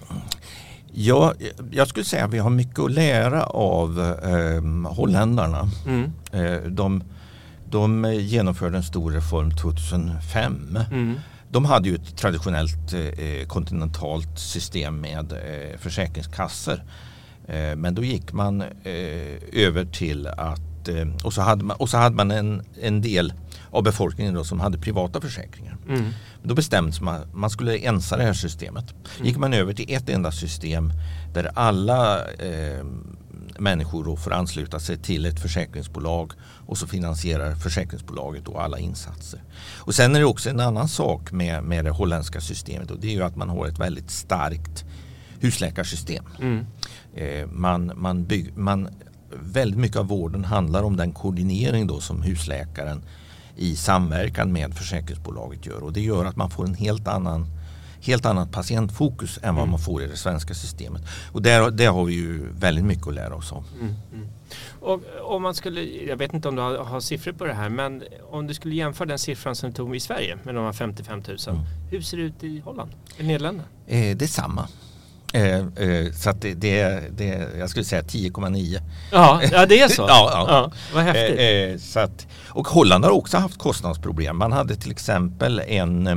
Ja, 0.93 1.33
jag 1.71 1.87
skulle 1.87 2.05
säga 2.05 2.25
att 2.25 2.33
vi 2.33 2.39
har 2.39 2.49
mycket 2.49 2.79
att 2.79 2.91
lära 2.91 3.43
av 3.43 3.99
eh, 4.23 4.91
holländarna. 4.93 5.69
Mm. 5.87 6.11
Eh, 6.31 6.69
de, 6.69 7.03
de 7.69 8.13
genomförde 8.13 8.77
en 8.77 8.83
stor 8.83 9.11
reform 9.11 9.51
2005. 9.51 10.79
Mm. 10.91 11.19
De 11.49 11.65
hade 11.65 11.89
ju 11.89 11.95
ett 11.95 12.17
traditionellt 12.17 12.93
eh, 12.93 13.47
kontinentalt 13.47 14.39
system 14.39 15.01
med 15.01 15.31
eh, 15.31 15.79
försäkringskassor. 15.79 16.81
Eh, 17.47 17.75
men 17.75 17.95
då 17.95 18.03
gick 18.03 18.33
man 18.33 18.61
eh, 18.61 19.37
över 19.51 19.85
till 19.85 20.27
att 20.27 20.87
eh, 20.87 21.25
och 21.25 21.33
så 21.33 21.41
hade 21.41 21.63
man, 21.63 21.77
och 21.77 21.89
så 21.89 21.97
hade 21.97 22.15
man 22.15 22.31
en, 22.31 22.63
en 22.81 23.01
del 23.01 23.33
av 23.69 23.83
befolkningen 23.83 24.33
då 24.33 24.43
som 24.43 24.59
hade 24.59 24.77
privata 24.77 25.21
försäkringar. 25.21 25.77
Mm. 25.87 26.09
Då 26.43 26.55
bestämdes 26.55 27.01
man 27.01 27.21
man 27.33 27.49
skulle 27.49 27.77
ensa 27.77 28.17
det 28.17 28.23
här 28.23 28.33
systemet. 28.33 28.93
Mm. 29.15 29.27
gick 29.27 29.37
man 29.37 29.53
över 29.53 29.73
till 29.73 29.93
ett 29.93 30.09
enda 30.09 30.31
system 30.31 30.91
där 31.33 31.51
alla 31.55 32.25
eh, 32.25 32.85
människor 33.57 34.03
då 34.03 34.15
får 34.15 34.33
ansluta 34.33 34.79
sig 34.79 34.97
till 34.97 35.25
ett 35.25 35.39
försäkringsbolag 35.39 36.33
och 36.65 36.77
så 36.77 36.87
finansierar 36.87 37.55
försäkringsbolaget 37.55 38.45
då 38.45 38.57
alla 38.57 38.79
insatser. 38.79 39.43
Och 39.77 39.95
sen 39.95 40.15
är 40.15 40.19
det 40.19 40.25
också 40.25 40.49
en 40.49 40.59
annan 40.59 40.87
sak 40.87 41.31
med, 41.31 41.63
med 41.63 41.85
det 41.85 41.91
holländska 41.91 42.41
systemet 42.41 42.91
och 42.91 42.99
det 42.99 43.07
är 43.07 43.11
ju 43.11 43.23
att 43.23 43.35
man 43.35 43.49
har 43.49 43.67
ett 43.67 43.79
väldigt 43.79 44.11
starkt 44.11 44.85
husläkarsystem. 45.43 46.25
Mm. 46.41 46.65
Eh, 47.15 47.47
man, 47.47 47.91
man 47.95 48.25
bygg, 48.25 48.57
man, 48.57 48.89
väldigt 49.39 49.79
mycket 49.79 49.97
av 49.97 50.07
vården 50.07 50.45
handlar 50.45 50.83
om 50.83 50.97
den 50.97 51.11
koordinering 51.11 51.87
då 51.87 51.99
som 51.99 52.21
husläkaren 52.21 53.01
i 53.55 53.75
samverkan 53.75 54.51
med 54.53 54.73
försäkringsbolaget 54.73 55.65
gör 55.65 55.83
och 55.83 55.93
det 55.93 56.01
gör 56.01 56.25
att 56.25 56.35
man 56.35 56.49
får 56.49 56.65
en 56.65 56.73
helt 56.75 57.07
annan 57.07 57.45
helt 58.01 58.25
annat 58.25 58.51
patientfokus 58.51 59.39
än 59.43 59.55
vad 59.55 59.61
Mm. 59.63 59.69
man 59.71 59.79
får 59.79 60.03
i 60.03 60.07
det 60.07 60.17
svenska 60.17 60.53
systemet. 60.53 61.01
Och 61.31 61.41
där, 61.41 61.71
där 61.71 61.89
har 61.89 62.05
vi 62.05 62.13
ju 62.13 62.47
väldigt 62.59 62.85
mycket 62.85 63.07
att 63.07 63.13
lära 63.13 63.35
oss 63.35 63.51
om. 63.51 63.63
Mm. 63.81 63.93
Mm. 64.13 64.27
Och 64.79 65.01
om 65.21 65.41
man 65.41 65.53
skulle, 65.55 65.81
jag 65.83 66.17
vet 66.17 66.33
inte 66.33 66.47
om 66.47 66.55
du 66.55 66.61
har, 66.61 66.77
har 66.77 66.99
siffror 66.99 67.31
på 67.33 67.45
det 67.45 67.53
här, 67.53 67.69
men 67.69 68.03
om 68.31 68.47
du 68.47 68.53
skulle 68.53 68.75
jämföra 68.75 69.07
den 69.07 69.19
siffran 69.19 69.55
som 69.55 69.73
tog 69.73 69.95
i 69.95 69.99
Sverige 69.99 70.37
med 70.43 70.55
de 70.55 70.65
här 70.65 70.73
55 70.73 71.23
000. 71.27 71.37
Mm. 71.47 71.61
Hur 71.91 72.01
ser 72.01 72.17
det 72.17 72.23
ut 72.23 72.43
i 72.43 72.59
Holland? 72.59 72.91
I 73.17 73.23
Nederländerna? 73.23 73.67
Eh, 73.87 74.17
det 74.17 74.25
är 74.25 74.27
samma. 74.27 74.67
Eh, 75.35 75.55
eh, 75.59 76.11
så 76.13 76.29
att 76.29 76.41
det, 76.41 76.53
det, 76.53 77.03
det, 77.17 77.49
jag 77.59 77.69
skulle 77.69 77.85
säga 77.85 78.01
10,9. 78.01 78.79
Ja, 79.11 79.41
ja 79.51 79.65
det 79.65 79.79
är 79.79 79.87
så? 79.87 80.01
Ja, 80.07 80.45
ja. 80.47 80.71
vad 80.93 81.03
häftigt. 81.03 81.39
Eh, 81.39 81.45
eh, 81.45 81.77
så 81.77 81.99
att, 81.99 82.27
och 82.47 82.67
Holland 82.67 83.05
har 83.05 83.11
också 83.11 83.37
haft 83.37 83.57
kostnadsproblem. 83.57 84.37
Man 84.37 84.51
hade 84.51 84.75
till 84.75 84.91
exempel 84.91 85.59
en, 85.67 86.07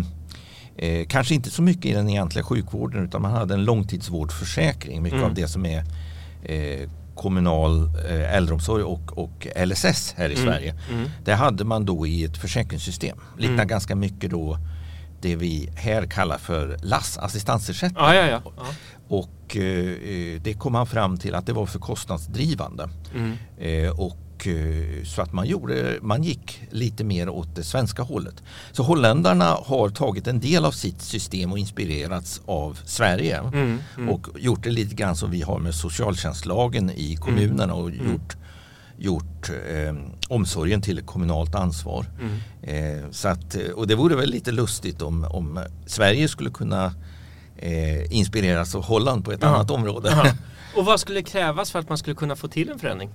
eh, 0.76 1.06
kanske 1.08 1.34
inte 1.34 1.50
så 1.50 1.62
mycket 1.62 1.84
i 1.84 1.92
den 1.92 2.08
egentliga 2.08 2.44
sjukvården 2.44 3.04
utan 3.04 3.22
man 3.22 3.32
hade 3.32 3.54
en 3.54 3.64
långtidsvårdsförsäkring. 3.64 5.02
Mycket 5.02 5.16
Mm. 5.18 5.28
av 5.30 5.34
det 5.34 5.48
som 5.48 5.66
är 5.66 5.84
eh, 6.44 6.88
kommunal 7.14 7.90
eh, 8.08 8.34
äldreomsorg 8.36 8.82
och, 8.82 9.18
och 9.18 9.46
LSS 9.66 10.14
här 10.16 10.28
i 10.30 10.34
Mm. 10.34 10.46
Sverige. 10.46 10.74
Mm. 10.92 11.10
Det 11.24 11.34
hade 11.34 11.64
man 11.64 11.84
då 11.84 12.06
i 12.06 12.24
ett 12.24 12.36
försäkringssystem. 12.36 13.18
Liknar 13.38 13.54
Mm. 13.54 13.68
ganska 13.68 13.96
mycket 13.96 14.30
då 14.30 14.58
det 15.20 15.36
vi 15.36 15.70
här 15.76 16.06
kallar 16.06 16.38
för 16.38 16.76
LAS, 16.82 17.18
assistansersättning. 17.18 18.04
Ja, 18.04 18.14
ja, 18.14 18.26
ja. 18.26 18.40
ja. 18.56 18.62
Och 19.08 19.56
eh, 19.56 19.62
eh, 19.62 20.40
det 20.42 20.54
kom 20.58 20.72
man 20.72 20.86
fram 20.86 21.18
till 21.18 21.34
att 21.34 21.46
det 21.46 21.52
var 21.52 21.66
för 21.66 21.78
kostnadsdrivande. 21.78 22.88
Mm. 23.14 23.32
Eh, 23.58 24.00
och, 24.00 24.16
så 25.04 25.22
att 25.22 25.32
man, 25.32 25.46
gjorde, 25.46 25.98
man 26.02 26.22
gick 26.22 26.62
lite 26.70 27.04
mer 27.04 27.28
åt 27.28 27.56
det 27.56 27.62
svenska 27.64 28.02
hållet. 28.02 28.42
Så 28.72 28.82
holländarna 28.82 29.44
har 29.44 29.88
tagit 29.88 30.26
en 30.26 30.40
del 30.40 30.64
av 30.64 30.70
sitt 30.70 31.02
system 31.02 31.52
och 31.52 31.58
inspirerats 31.58 32.40
av 32.46 32.78
Sverige. 32.84 33.38
Mm. 33.38 33.78
Mm. 33.96 34.08
Och 34.08 34.26
gjort 34.38 34.62
det 34.62 34.70
lite 34.70 34.94
grann 34.94 35.16
som 35.16 35.30
vi 35.30 35.42
har 35.42 35.58
med 35.58 35.74
socialtjänstlagen 35.74 36.90
i 36.90 37.16
kommunerna 37.16 37.74
och 37.74 37.88
Mm. 37.90 38.12
gjort, 38.12 38.36
gjort 38.98 39.50
eh, 39.70 39.94
omsorgen 40.28 40.82
till 40.82 40.98
ett 40.98 41.06
kommunalt 41.06 41.54
ansvar. 41.54 42.06
Mm. 42.20 42.36
Eh, 42.62 43.10
så 43.10 43.28
att, 43.28 43.56
och 43.74 43.86
det 43.86 43.94
vore 43.94 44.16
väl 44.16 44.30
lite 44.30 44.52
lustigt 44.52 45.02
om, 45.02 45.24
om 45.24 45.60
Sverige 45.86 46.28
skulle 46.28 46.50
kunna 46.50 46.92
eh, 47.58 48.12
inspireras 48.16 48.74
av 48.74 48.84
Holland 48.84 49.24
på 49.24 49.32
ett 49.32 49.38
Ja. 49.42 49.48
annat 49.48 49.70
område. 49.70 50.10
Ja. 50.10 50.32
Och 50.80 50.84
vad 50.84 51.00
skulle 51.00 51.22
krävas 51.22 51.70
för 51.70 51.78
att 51.78 51.88
man 51.88 51.98
skulle 51.98 52.16
kunna 52.16 52.36
få 52.36 52.48
till 52.48 52.70
en 52.70 52.78
förändring? 52.78 53.10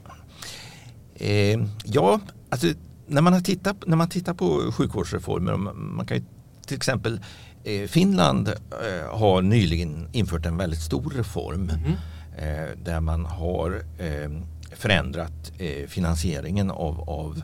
Eh, 1.16 1.60
ja, 1.86 2.20
alltså 2.50 2.68
när 3.08 3.22
man, 3.22 3.34
har 3.34 3.40
tittat, 3.42 3.76
när 3.88 3.98
man 3.98 4.10
tittar 4.10 4.34
på 4.34 4.72
sjukvårdsreformer, 4.72 5.56
man 5.74 6.06
kan 6.06 6.18
ju 6.18 6.24
till 6.68 6.78
exempel 6.78 7.20
eh, 7.64 7.88
Finland 7.88 8.48
eh, 8.48 9.18
har 9.20 9.42
nyligen 9.42 10.10
infört 10.12 10.46
en 10.46 10.58
väldigt 10.58 10.82
stor 10.82 11.10
reform 11.16 11.70
Mm. 11.70 12.84
där 12.84 13.00
man 13.00 13.26
har 13.26 13.84
eh, 14.00 14.32
förändrat 14.76 15.52
finansieringen 15.88 16.72
av, 16.72 17.10
av 17.10 17.42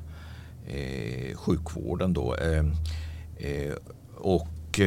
sjukvården. 1.36 2.14
Då, 2.14 2.36
och 4.18 4.80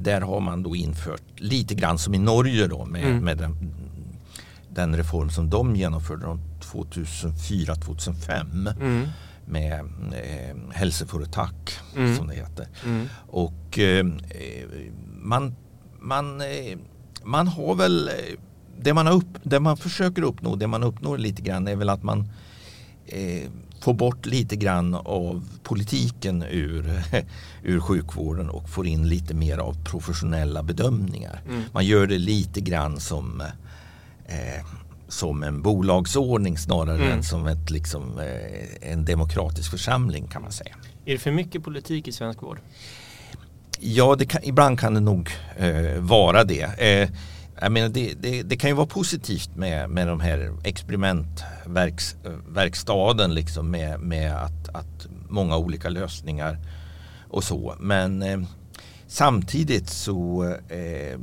där 0.00 0.20
har 0.20 0.40
man 0.40 0.62
då 0.62 0.76
infört 0.76 1.22
lite 1.36 1.74
grann 1.74 1.98
som 1.98 2.14
i 2.14 2.18
Norge 2.18 2.66
då 2.66 2.84
med, 2.84 3.04
Mm. 3.04 3.24
med 3.24 3.38
den, 3.38 3.56
den 4.68 4.96
reform 4.96 5.30
som 5.30 5.50
de 5.50 5.76
genomförde 5.76 6.38
2004-2005 6.60 8.74
Mm. 8.80 9.06
med 9.46 9.80
eh, 10.12 10.56
hälsoföretag 10.72 11.54
Mm. 11.96 12.16
som 12.16 12.26
det 12.26 12.34
heter. 12.34 12.68
Mm. 12.84 13.06
Och 13.26 13.78
eh, 13.78 14.06
man, 15.22 15.54
man, 16.00 16.40
eh, 16.40 16.78
man 17.24 17.48
har 17.48 17.74
väl 17.74 18.08
eh, 18.08 18.14
det 18.80 18.94
man, 18.94 19.08
upp, 19.08 19.28
det 19.42 19.60
man 19.60 19.76
försöker 19.76 20.22
uppnå, 20.22 20.56
det 20.56 20.66
man 20.66 20.82
uppnår 20.82 21.18
lite 21.18 21.42
grann 21.42 21.68
är 21.68 21.76
väl 21.76 21.88
att 21.88 22.02
man 22.02 22.28
eh, 23.06 23.42
får 23.80 23.94
bort 23.94 24.26
lite 24.26 24.56
grann 24.56 24.94
av 24.94 25.48
politiken 25.62 26.42
ur, 26.50 27.02
ur 27.62 27.80
sjukvården 27.80 28.48
och 28.50 28.68
får 28.70 28.86
in 28.86 29.08
lite 29.08 29.34
mer 29.34 29.58
av 29.58 29.84
professionella 29.84 30.62
bedömningar. 30.62 31.40
Mm. 31.48 31.62
Man 31.72 31.84
gör 31.86 32.06
det 32.06 32.18
lite 32.18 32.60
grann 32.60 33.00
som 33.00 33.40
eh, 34.26 34.64
som 35.08 35.42
en 35.42 35.62
bolagsordning 35.62 36.58
snarare 36.58 36.96
Mm. 36.96 37.12
än 37.12 37.22
som 37.22 37.46
ett, 37.46 37.70
liksom, 37.70 38.18
eh, 38.18 38.90
en 38.92 39.04
demokratisk 39.04 39.70
församling 39.70 40.26
kan 40.26 40.42
man 40.42 40.52
säga. 40.52 40.74
Är 41.04 41.12
det 41.12 41.18
för 41.18 41.30
mycket 41.32 41.64
politik 41.64 42.08
i 42.08 42.12
svensk 42.12 42.42
vård? 42.42 42.58
Ja, 43.80 44.16
det 44.18 44.26
kan, 44.26 44.44
ibland 44.44 44.80
kan 44.80 44.94
det 44.94 45.00
nog 45.00 45.30
eh, 45.56 46.00
vara 46.00 46.44
det. 46.44 46.68
Jag 47.60 47.72
menar, 47.72 47.88
det, 47.88 48.14
det. 48.14 48.42
Det 48.42 48.56
kan 48.56 48.70
ju 48.70 48.76
vara 48.76 48.86
positivt 48.86 49.56
med, 49.56 49.90
med 49.90 50.08
de 50.08 50.20
här 50.20 50.52
experimentverkstaden 50.64 53.34
liksom 53.34 53.70
med, 53.70 54.00
med 54.00 54.36
att, 54.36 54.68
att 54.74 55.06
många 55.28 55.56
olika 55.56 55.88
lösningar 55.88 56.58
och 57.28 57.44
så. 57.44 57.74
Men 57.80 58.22
eh, 58.22 58.40
samtidigt 59.06 59.88
så, 59.88 60.44
eh, 60.68 61.18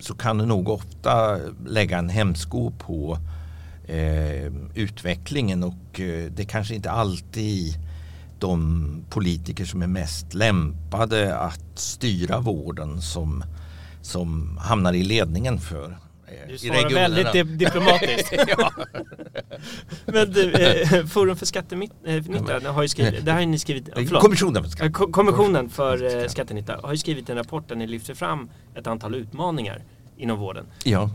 så 0.00 0.14
kan 0.14 0.38
det 0.38 0.46
nog 0.46 0.68
ofta 0.68 1.38
lägga 1.66 1.98
en 1.98 2.08
hämsko 2.08 2.70
på 2.70 3.18
eh, 3.86 4.52
utvecklingen 4.74 5.62
och 5.62 6.00
eh, 6.00 6.30
det 6.30 6.44
kanske 6.44 6.74
inte 6.74 6.90
alltid 6.90 7.74
de 8.38 9.04
politiker 9.10 9.64
som 9.64 9.82
är 9.82 9.86
mest 9.86 10.34
lämpade 10.34 11.38
att 11.38 11.78
styra 11.78 12.40
vården 12.40 13.02
som, 13.02 13.44
som 14.06 14.58
hamnar 14.58 14.92
i 14.92 15.02
ledningen 15.04 15.58
för 15.60 15.84
eh, 16.26 16.48
Du 16.48 16.54
i 16.54 16.58
svarar 16.58 16.90
väldigt 16.94 17.26
dip- 17.26 17.56
diplomatiskt. 17.56 18.32
ja. 18.58 18.72
Men 20.06 20.32
du, 20.32 20.52
eh, 20.52 21.06
Forum 21.06 21.36
för 21.36 21.46
skattenytta 21.46 22.70
har 22.72 22.82
ju 22.82 22.88
skrivit, 22.88 23.24
det 23.24 23.32
har 23.32 23.46
ni 23.46 23.58
skrivit, 23.58 23.88
förlåt. 23.94 24.22
Kommissionen 24.22 24.62
för 24.62 24.68
Eh, 24.68 24.70
skatt. 24.70 24.92
ko- 24.92 25.12
Kommissionen 25.12 25.68
för 25.68 26.22
eh, 26.22 26.28
skattenytta 26.28 26.80
har 26.82 26.92
ju 26.92 26.98
skrivit 26.98 27.30
en 27.30 27.36
rapport 27.36 27.68
där 27.68 27.76
ni 27.76 27.86
lyfter 27.86 28.14
fram 28.14 28.50
ett 28.74 28.86
antal 28.86 29.14
utmaningar 29.14 29.82
inom 30.16 30.38
vården. 30.38 30.66
Ja. 30.84 31.10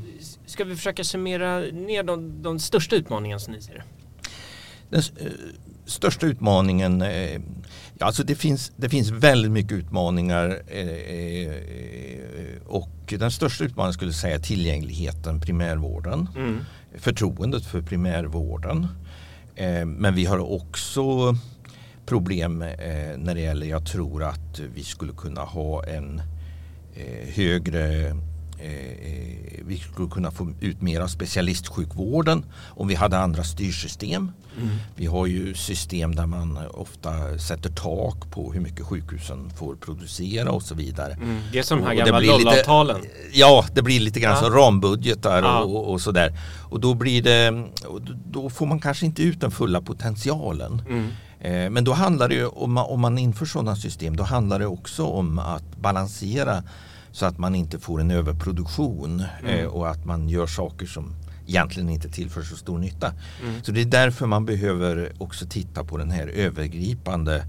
Ska 0.45 0.63
vi 0.63 0.75
försöka 0.75 1.03
summera 1.03 1.59
ner 1.59 2.03
de, 2.03 2.41
de 2.43 2.59
största 2.59 2.95
utmaningarna 2.95 3.39
som 3.39 3.53
ni 3.53 3.61
ser? 3.61 3.83
Den 4.89 4.99
eh, 5.19 5.27
största 5.85 6.25
utmaningen, 6.25 7.01
eh, 7.01 7.41
alltså 7.99 8.23
det 8.23 8.35
finns, 8.35 8.71
det 8.75 8.89
finns 8.89 9.09
väldigt 9.09 9.51
mycket 9.51 9.71
utmaningar 9.71 10.61
eh, 10.67 10.87
eh, 10.87 11.51
och 12.67 12.89
den 13.19 13.31
största 13.31 13.63
utmaningen 13.63 13.93
skulle 13.93 14.11
jag 14.11 14.15
säga 14.15 14.35
är 14.35 14.39
tillgängligheten, 14.39 15.39
primärvården, 15.41 16.29
Mm. 16.35 16.59
förtroendet 16.97 17.65
för 17.65 17.81
primärvården. 17.81 18.87
Eh, 19.55 19.85
men 19.85 20.15
vi 20.15 20.25
har 20.25 20.51
också 20.51 21.35
problem 22.05 22.61
eh, 22.61 23.17
när 23.17 23.35
det 23.35 23.41
gäller, 23.41 23.67
jag 23.67 23.85
tror 23.85 24.23
att 24.23 24.59
vi 24.75 24.83
skulle 24.83 25.13
kunna 25.13 25.41
ha 25.41 25.83
en 25.85 26.21
eh, 26.95 27.33
högre 27.35 28.15
vi 29.65 29.77
skulle 29.77 30.09
kunna 30.09 30.31
få 30.31 30.51
ut 30.61 30.81
mer 30.81 31.01
av 31.01 31.07
specialistsjukvården 31.07 32.45
om 32.69 32.87
vi 32.87 32.95
hade 32.95 33.17
andra 33.17 33.43
styrsystem. 33.43 34.31
Mm. 34.57 34.69
Vi 34.95 35.05
har 35.05 35.25
ju 35.25 35.53
system 35.53 36.15
där 36.15 36.25
man 36.25 36.57
ofta 36.73 37.37
sätter 37.37 37.69
tak 37.69 38.31
på 38.31 38.53
hur 38.53 38.61
mycket 38.61 38.85
sjukhusen 38.85 39.49
får 39.49 39.75
producera 39.75 40.51
och 40.51 40.63
så 40.63 40.75
vidare. 40.75 41.13
Mm. 41.13 41.39
Det 41.51 41.59
är 41.59 41.63
som 41.63 41.79
de 41.79 41.85
här 41.85 41.93
gamla 41.93 42.19
LOL-avtalen. 42.19 43.01
Ja, 43.33 43.65
det 43.73 43.81
blir 43.81 43.99
lite 43.99 44.19
grann 44.19 44.35
Ja. 44.35 44.41
som 44.41 44.53
rambudgetar 44.53 45.43
Ja. 45.43 45.59
och, 45.59 45.91
och, 45.91 46.01
sådär. 46.01 46.33
Och 46.69 46.79
då 46.79 46.93
blir 46.93 47.21
det, 47.23 47.63
då- 48.31 48.49
får 48.49 48.65
man 48.65 48.79
kanske 48.79 49.05
inte 49.05 49.23
ut 49.23 49.41
den 49.41 49.51
fulla 49.51 49.81
potentialen. 49.81 50.81
Mm. 50.89 51.07
Eh, 51.39 51.69
Men 51.69 51.83
då 51.83 51.93
handlar 51.93 52.29
det 52.29 52.35
ju, 52.35 52.45
om 52.47 52.73
man, 52.73 52.85
om 52.85 52.99
man 53.01 53.17
inför 53.17 53.45
sådana 53.45 53.75
system, 53.75 54.15
då 54.17 54.23
handlar 54.23 54.59
det 54.59 54.65
också 54.67 55.05
om 55.05 55.39
att 55.39 55.77
balansera 55.81 56.63
så 57.11 57.25
att 57.25 57.37
man 57.37 57.55
inte 57.55 57.79
får 57.79 58.01
en 58.01 58.11
överproduktion 58.11 59.23
Mm. 59.41 59.59
eh, 59.59 59.65
och 59.65 59.89
att 59.89 60.05
man 60.05 60.29
gör 60.29 60.47
saker 60.47 60.85
som 60.85 61.13
egentligen 61.47 61.89
inte 61.89 62.09
tillför 62.09 62.41
så 62.41 62.55
stor 62.55 62.77
nytta. 62.79 63.13
Mm. 63.43 63.63
Så 63.63 63.71
det 63.71 63.81
är 63.81 63.85
därför 63.85 64.25
man 64.25 64.45
behöver 64.45 65.11
också 65.17 65.45
titta 65.49 65.83
på 65.83 65.97
den 65.97 66.11
här 66.11 66.27
övergripande 66.27 67.45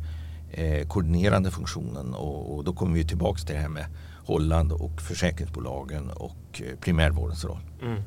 eh, 0.50 0.86
koordinerande 0.88 1.50
funktionen 1.50 2.14
och, 2.14 2.56
och 2.56 2.64
då 2.64 2.72
kommer 2.72 2.94
vi 2.94 3.04
tillbaka 3.04 3.38
till 3.38 3.54
det 3.54 3.60
här 3.60 3.68
med 3.68 3.86
Holland 4.26 4.72
och 4.72 5.00
försäkringsbolagen 5.02 6.10
och 6.10 6.36
eh, 6.54 6.78
primärvårdens 6.80 7.44
roll. 7.44 7.60
Mm. 7.82 8.02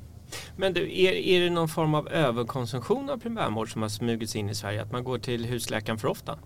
Men 0.57 0.73
du, 0.73 0.81
är, 0.81 1.11
är 1.11 1.41
det 1.41 1.49
någon 1.49 1.69
form 1.69 1.95
av 1.95 2.07
överkonsumtion 2.07 3.09
av 3.09 3.17
primärvård 3.17 3.73
som 3.73 3.81
har 3.81 3.89
smugit 3.89 4.29
sig 4.29 4.41
in 4.41 4.49
i 4.49 4.55
Sverige? 4.55 4.81
Att 4.81 4.91
man 4.91 5.03
går 5.03 5.17
till 5.19 5.45
husläkaren 5.45 5.99
för 5.99 6.07
ofta? 6.07 6.37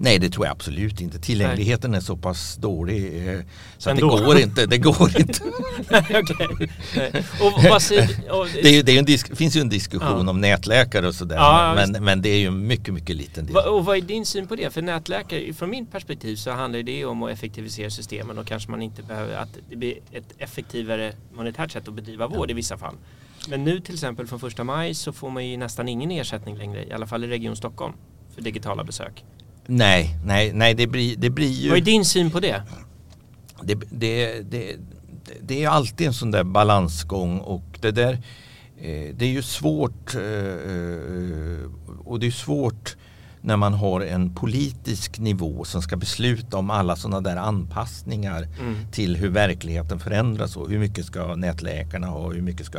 Nej, 0.00 0.18
det 0.18 0.30
tror 0.30 0.46
jag 0.46 0.52
absolut 0.52 1.00
inte. 1.00 1.18
Tillgängligheten 1.18 1.94
är 1.94 2.00
så 2.00 2.16
pass 2.16 2.56
dålig 2.56 3.28
eh, 3.34 3.40
så 3.78 3.90
att 3.90 3.96
det 3.96 4.02
går 4.02 4.38
inte. 4.38 4.66
Det 4.66 4.78
går 4.78 5.20
inte. 5.20 5.40
Nej, 5.90 6.04
okej. 6.22 6.70
Nej. 6.96 7.24
Och 7.42 7.62
vad 7.70 7.82
säger... 7.82 8.30
och- 8.30 8.46
Det, 8.62 8.68
är, 8.68 8.72
ju- 8.72 8.82
det 8.82 8.90
är 8.90 8.92
ju 8.92 8.98
en 8.98 9.04
disk, 9.04 9.36
finns 9.36 9.56
ju 9.56 9.60
en 9.60 9.68
diskussion 9.68 10.24
Ja. 10.24 10.30
om 10.30 10.40
nätläkare 10.40 11.06
och 11.08 11.14
sådär. 11.14 11.36
Ja, 11.36 11.72
men, 11.76 11.88
visst. 11.88 12.00
men 12.02 12.22
det 12.22 12.28
är 12.28 12.38
ju 12.38 12.50
mycket, 12.50 12.94
mycket 12.94 13.16
liten 13.16 13.46
del. 13.46 13.56
Och 13.56 13.84
vad 13.84 13.96
är 13.96 14.00
din 14.00 14.26
syn 14.26 14.46
på 14.46 14.56
det? 14.56 14.70
För 14.74 14.82
nätläkare, 14.82 15.52
från 15.52 15.70
min 15.70 15.86
perspektiv 15.86 16.36
så 16.36 16.50
handlar 16.50 16.82
det 16.82 17.04
om 17.04 17.22
att 17.22 17.30
effektivisera 17.30 17.90
systemen 17.90 18.38
och 18.38 18.46
kanske 18.46 18.70
man 18.70 18.82
inte 18.82 19.02
behöver 19.02 19.36
att 19.36 19.58
det 19.70 19.76
blir 19.76 19.94
ett 20.12 20.34
effektivare 20.38 21.12
monetärt 21.36 21.70
sätt 21.72 21.88
att 21.88 21.94
bedriva 21.94 22.26
vård 22.26 22.50
i 22.50 22.54
vissa 22.54 22.78
fall. 22.78 22.94
Men 23.48 23.64
nu 23.64 23.80
till 23.80 23.94
exempel 23.94 24.26
från 24.26 24.40
första 24.40 24.64
maj 24.64 24.94
så 24.94 25.12
får 25.12 25.30
man 25.30 25.46
ju 25.46 25.56
nästan 25.56 25.88
ingen 25.88 26.10
ersättning 26.10 26.58
längre, 26.58 26.84
i 26.84 26.92
alla 26.92 27.06
fall 27.06 27.24
i 27.24 27.26
Region 27.26 27.56
Stockholm, 27.56 27.92
för 28.34 28.42
digitala 28.42 28.84
besök. 28.84 29.24
Nej, 29.70 30.16
nej, 30.24 30.52
nej 30.52 30.74
det 30.74 30.86
blir, 30.86 31.16
det 31.16 31.30
blir 31.30 31.50
ju... 31.50 31.68
Vad 31.68 31.78
är 31.78 31.82
din 31.82 32.04
syn 32.04 32.30
på 32.30 32.40
det? 32.40 32.62
det, 33.62 33.74
det, 33.90 34.40
det, 34.50 34.76
det 35.40 35.64
är 35.64 35.68
alltid 35.68 36.06
en 36.06 36.14
sån 36.14 36.30
där 36.30 36.44
balansgång 36.44 37.38
och 37.38 37.78
det 37.80 37.90
där 37.90 38.12
eh, 38.80 39.14
det 39.16 39.24
är 39.24 39.28
ju 39.30 39.42
svårt 39.42 40.14
eh, 40.14 40.22
eh, 40.22 41.70
och 42.04 42.20
det 42.20 42.26
är 42.26 42.30
svårt 42.30 42.96
när 43.40 43.56
man 43.56 43.74
har 43.74 44.00
en 44.00 44.34
politisk 44.34 45.18
nivå 45.18 45.64
som 45.64 45.82
ska 45.82 45.96
besluta 45.96 46.56
om 46.56 46.70
alla 46.70 46.96
sådana 46.96 47.20
där 47.20 47.36
anpassningar 47.36 48.48
Mm. 48.60 48.76
till 48.92 49.16
hur 49.16 49.28
verkligheten 49.28 50.00
förändras 50.00 50.56
och 50.56 50.70
hur 50.70 50.78
mycket 50.78 51.04
ska 51.04 51.34
nätläkarna 51.34 52.06
ha, 52.06 52.32
hur 52.32 52.42
mycket 52.42 52.66
ska... 52.66 52.78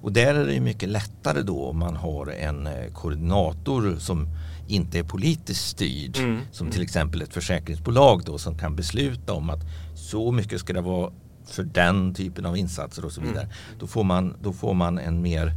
Och 0.00 0.12
där 0.12 0.34
är 0.34 0.46
det 0.46 0.60
mycket 0.60 0.88
lättare 0.88 1.42
då 1.42 1.64
om 1.64 1.78
man 1.78 1.96
har 1.96 2.26
en 2.26 2.68
koordinator 2.94 3.96
som 3.98 4.28
inte 4.68 4.98
är 4.98 5.02
politiskt 5.02 5.68
styrd 5.68 6.16
Mm. 6.16 6.40
som 6.52 6.70
till 6.70 6.82
exempel 6.82 7.22
ett 7.22 7.34
försäkringsbolag 7.34 8.22
då 8.24 8.38
som 8.38 8.58
kan 8.58 8.76
besluta 8.76 9.32
om 9.32 9.50
att 9.50 9.60
så 9.96 10.32
mycket 10.32 10.60
ska 10.60 10.72
det 10.72 10.80
vara 10.80 11.12
för 11.46 11.62
den 11.62 12.14
typen 12.14 12.46
av 12.46 12.56
insatser 12.56 13.04
och 13.04 13.12
så 13.12 13.20
Mm. 13.20 13.32
vidare. 13.32 13.48
Då, 13.78 13.86
får 13.86 14.04
man, 14.04 14.36
då 14.42 14.52
får 14.52 14.74
man 14.74 14.98
en 14.98 15.22
mer 15.22 15.52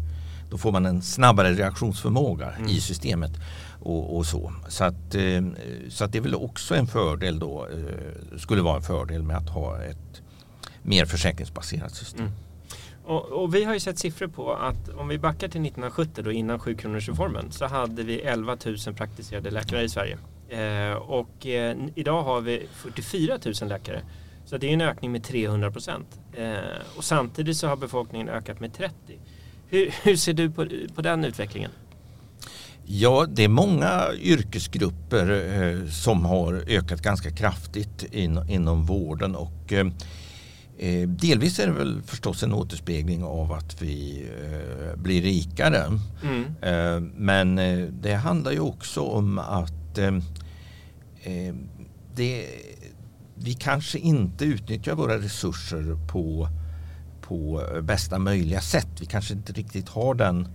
då 0.49 0.57
får 0.57 0.71
man 0.71 0.85
en 0.85 1.01
snabbare 1.01 1.53
reaktionsförmåga 1.53 2.51
Mm. 2.51 2.69
i 2.69 2.81
systemet. 2.81 3.31
Och, 3.83 4.17
och 4.17 4.25
så. 4.25 4.53
Så, 4.67 4.83
att, 4.83 5.15
eh, 5.15 5.41
så 5.89 6.03
att 6.05 6.11
det 6.11 6.17
är 6.17 6.21
väl 6.21 6.35
också 6.35 6.75
en 6.75 6.87
fördel 6.87 7.39
då, 7.39 7.67
eh, 7.67 8.37
skulle 8.37 8.61
vara 8.61 8.75
en 8.75 8.81
fördel 8.81 9.23
med 9.23 9.37
att 9.37 9.49
ha 9.49 9.81
ett 9.83 10.21
mer 10.83 11.05
försäkringsbaserat 11.05 11.95
system. 11.95 12.21
Mm. 12.25 12.33
Och, 13.11 13.25
och 13.25 13.55
vi 13.55 13.63
har 13.63 13.73
ju 13.73 13.79
sett 13.79 13.99
siffror 13.99 14.27
på 14.27 14.53
att 14.53 14.89
om 14.89 15.07
vi 15.07 15.17
backar 15.17 15.47
till 15.47 15.61
1970 15.61 16.23
då 16.23 16.31
innan 16.31 16.59
7-kronorsreformen 16.59 17.49
så 17.49 17.65
hade 17.65 18.03
vi 18.03 18.21
11 18.21 18.57
000 18.65 18.95
praktiserade 18.95 19.51
läkare 19.51 19.83
i 19.83 19.89
Sverige. 19.89 20.17
Eh, 20.49 20.93
och 20.93 21.47
eh, 21.47 21.77
idag 21.95 22.23
har 22.23 22.41
vi 22.41 22.67
44 22.73 23.37
000 23.61 23.69
läkare. 23.69 24.01
Så 24.45 24.57
det 24.57 24.69
är 24.69 24.73
en 24.73 24.81
ökning 24.81 25.11
med 25.11 25.23
300 25.23 25.71
procent. 25.71 26.07
Eh, 26.33 26.53
och 26.97 27.03
samtidigt 27.03 27.57
så 27.57 27.67
har 27.67 27.75
befolkningen 27.75 28.29
ökat 28.29 28.59
med 28.59 28.73
30. 28.73 28.95
Hur, 29.69 29.93
hur 30.03 30.15
ser 30.15 30.33
du 30.33 30.49
på, 30.49 30.67
på 30.95 31.01
den 31.01 31.25
utvecklingen? 31.25 31.71
Ja, 32.85 33.25
det 33.29 33.43
är 33.43 33.49
många 33.49 34.03
yrkesgrupper 34.19 35.29
eh, 35.61 35.87
som 35.89 36.25
har 36.25 36.53
ökat 36.67 37.01
ganska 37.01 37.31
kraftigt 37.31 38.03
in, 38.13 38.49
inom 38.49 38.85
vården 38.85 39.35
och 39.35 39.73
eh, 39.73 39.85
delvis 41.07 41.59
är 41.59 41.67
det 41.67 41.73
väl 41.73 42.01
förstås 42.01 42.43
en 42.43 42.53
återspegling 42.53 43.23
av 43.23 43.51
att 43.51 43.81
vi 43.81 44.25
eh, 44.43 44.99
blir 44.99 45.21
rikare. 45.21 45.99
Mm. 46.23 46.45
Eh, 46.61 47.11
men 47.15 47.57
eh, 47.57 47.87
det 48.01 48.13
handlar 48.13 48.51
ju 48.51 48.59
också 48.59 49.01
om 49.01 49.39
att 49.39 49.97
eh, 49.97 50.15
eh, 51.23 51.55
det, 52.15 52.45
vi 53.35 53.53
kanske 53.53 53.99
inte 53.99 54.45
utnyttjar 54.45 54.95
våra 54.95 55.17
resurser 55.17 56.07
på, 56.07 56.47
på 57.21 57.63
bästa 57.81 58.19
möjliga 58.19 58.61
sätt. 58.61 58.89
Vi 58.99 59.05
kanske 59.05 59.33
inte 59.33 59.53
riktigt 59.53 59.89
har 59.89 60.13
den 60.13 60.47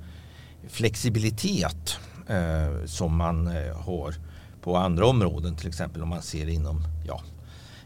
flexibilitet 0.68 1.98
eh, 2.28 2.84
som 2.86 3.16
man 3.16 3.46
eh, 3.46 3.76
har 3.76 4.14
på 4.62 4.76
andra 4.76 5.06
områden. 5.06 5.56
Till 5.56 5.68
exempel 5.68 6.02
om 6.02 6.08
man 6.08 6.22
ser 6.22 6.48
inom, 6.48 6.82
ja, 7.06 7.20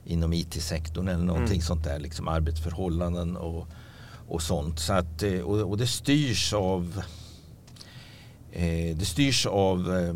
inom 0.05 0.33
IT-sektorn 0.33 1.09
eller 1.09 1.25
någonting 1.25 1.55
Mm. 1.55 1.61
sånt 1.63 1.85
där. 1.85 1.99
Liksom 1.99 2.29
arbetsförhållanden 2.29 3.37
och, 3.37 3.69
och 4.29 4.43
sånt. 4.43 4.79
Så 4.79 4.93
att, 4.93 5.23
eh, 5.23 5.41
och, 5.41 5.59
och 5.71 5.79
det 5.79 5.87
styrs 5.87 6.53
av 6.53 7.03
eh, 8.53 8.97
det 8.97 9.05
styrs 9.05 9.47
av 9.47 9.97
eh, 9.99 10.15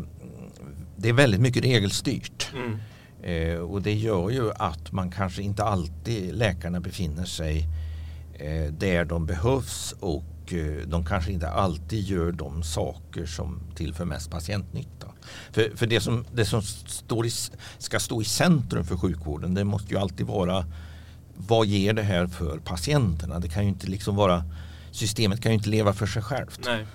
det 0.97 1.09
är 1.09 1.13
väldigt 1.13 1.41
mycket 1.41 1.63
regelstyrt. 1.63 2.51
Mm. 2.55 2.77
Eh, 3.23 3.59
och 3.59 3.81
det 3.81 3.93
gör 3.93 4.29
ju 4.29 4.51
att 4.51 4.91
man 4.91 5.11
kanske 5.11 5.41
inte 5.41 5.63
alltid 5.63 6.35
läkarna 6.35 6.79
befinner 6.79 7.25
sig 7.25 7.67
där 8.71 9.05
de 9.05 9.25
behövs 9.25 9.95
och 9.99 10.53
de 10.87 11.05
kanske 11.05 11.31
inte 11.31 11.49
alltid 11.49 12.03
gör 12.03 12.31
de 12.31 12.63
saker 12.63 13.25
som 13.25 13.59
tillför 13.75 14.05
mest 14.05 14.31
patientnytta. 14.31 15.07
För, 15.51 15.71
för 15.75 15.87
det 15.87 16.01
som, 16.01 16.25
det 16.33 16.45
som 16.45 16.61
står 16.61 17.25
i, 17.25 17.31
ska 17.77 17.99
stå 17.99 18.21
i 18.21 18.25
centrum 18.25 18.85
för 18.85 18.97
sjukvården 18.97 19.53
det 19.53 19.63
måste 19.63 19.93
ju 19.93 19.99
alltid 19.99 20.25
vara 20.25 20.65
vad 21.35 21.67
ger 21.67 21.93
det 21.93 22.03
här 22.03 22.27
för 22.27 22.57
patienterna? 22.57 23.39
Det 23.39 23.49
kan 23.49 23.63
ju 23.63 23.69
inte 23.69 23.87
liksom 23.87 24.15
vara 24.15 24.43
systemet 24.91 25.41
kan 25.41 25.51
ju 25.51 25.57
inte 25.57 25.69
leva 25.69 25.93
för 25.93 26.05
sig 26.05 26.21
självt. 26.21 26.59
Nej. 26.65 26.85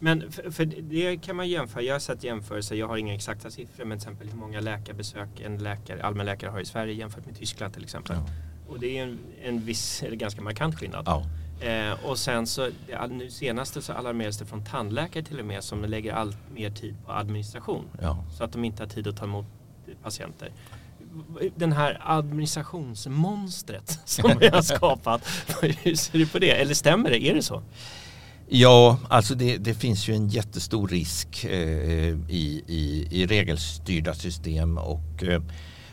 Men 0.00 0.32
för, 0.32 0.50
för 0.50 0.64
det 0.64 1.16
kan 1.16 1.36
man 1.36 1.48
jämföra. 1.48 1.82
Jag 1.82 1.94
har 1.94 2.00
sett 2.00 2.24
jämförelser. 2.24 2.76
Jag 2.76 2.88
har 2.88 2.96
inga 2.96 3.14
exakta 3.14 3.50
siffror. 3.50 3.84
Men 3.84 3.98
till 3.98 4.08
exempel 4.08 4.28
hur 4.28 4.38
många 4.38 4.60
läkarbesök 4.60 5.40
en 5.40 5.58
läkare, 5.58 6.02
allmänläkare 6.02 6.50
har 6.50 6.60
i 6.60 6.64
Sverige 6.64 6.94
jämfört 6.94 7.26
med 7.26 7.38
Tyskland 7.38 7.74
till 7.74 7.82
exempel. 7.82 8.16
Ja. 8.16 8.26
Och 8.68 8.80
det 8.80 8.98
är 8.98 9.02
en, 9.02 9.18
en 9.42 9.64
viss, 9.64 10.02
eller 10.02 10.16
ganska 10.16 10.42
markant 10.42 10.78
skillnad. 10.78 11.04
Ja. 11.06 11.26
Eh, 11.60 12.04
och 12.04 12.18
sen 12.18 12.46
så, 12.46 12.70
nu 13.10 13.30
senaste 13.30 13.82
så 13.82 13.92
alarmeras 13.92 14.38
det 14.38 14.44
från 14.44 14.64
tandläkare 14.64 15.22
till 15.22 15.40
och 15.40 15.46
med 15.46 15.64
som 15.64 15.84
lägger 15.84 16.12
allt 16.12 16.36
mer 16.54 16.70
tid 16.70 16.96
på 17.06 17.12
administration. 17.12 17.84
Ja. 18.02 18.24
Så 18.38 18.44
att 18.44 18.52
de 18.52 18.64
inte 18.64 18.82
har 18.82 18.88
tid 18.88 19.06
att 19.06 19.16
ta 19.16 19.24
emot 19.24 19.46
patienter. 20.02 20.52
Den 21.56 21.72
här 21.72 22.00
administrationsmonstret 22.04 24.00
som 24.04 24.38
vi 24.40 24.48
har 24.48 24.62
skapat. 24.62 25.28
Hur 25.62 25.94
ser 25.94 26.18
du 26.18 26.26
på 26.26 26.38
det? 26.38 26.50
Eller 26.50 26.74
stämmer 26.74 27.10
det? 27.10 27.22
Är 27.22 27.34
det 27.34 27.42
så? 27.42 27.62
Ja, 28.48 28.98
alltså 29.08 29.34
det, 29.34 29.56
det 29.56 29.74
finns 29.74 30.08
ju 30.08 30.14
en 30.14 30.28
jättestor 30.28 30.88
risk 30.88 31.44
eh, 31.44 32.18
i, 32.28 32.64
i, 32.66 33.08
i 33.10 33.26
regelstyrda 33.26 34.14
system 34.14 34.78
och, 34.78 35.22
eh, 35.22 35.42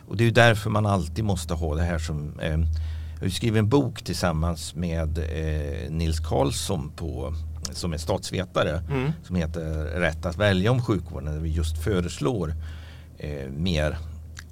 och 0.08 0.18
det 0.18 0.24
är 0.24 0.26
ju 0.26 0.32
därför 0.32 0.70
man 0.70 0.86
alltid 0.86 1.26
måste 1.26 1.54
ha 1.54 1.76
det 1.76 1.84
här 1.84 2.00
som 2.00 2.40
eh, 2.40 2.60
har 3.26 3.30
skrivit 3.30 3.60
en 3.60 3.70
bok 3.70 4.04
tillsammans 4.04 4.76
med 4.76 5.18
eh, 5.18 5.92
Nils 5.92 6.20
Karlsson 6.20 6.92
på, 6.96 7.34
som 7.72 7.94
är 7.94 7.98
statsvetare 7.98 8.84
Mm. 8.92 9.12
som 9.28 9.36
heter 9.36 9.84
Rätt 10.00 10.26
att 10.26 10.38
välja 10.38 10.72
om 10.72 10.82
sjukvården 10.82 11.34
där 11.34 11.40
vi 11.42 11.50
just 11.50 11.78
föreslår 11.84 12.56
eh, 13.18 13.50
mer 13.52 13.98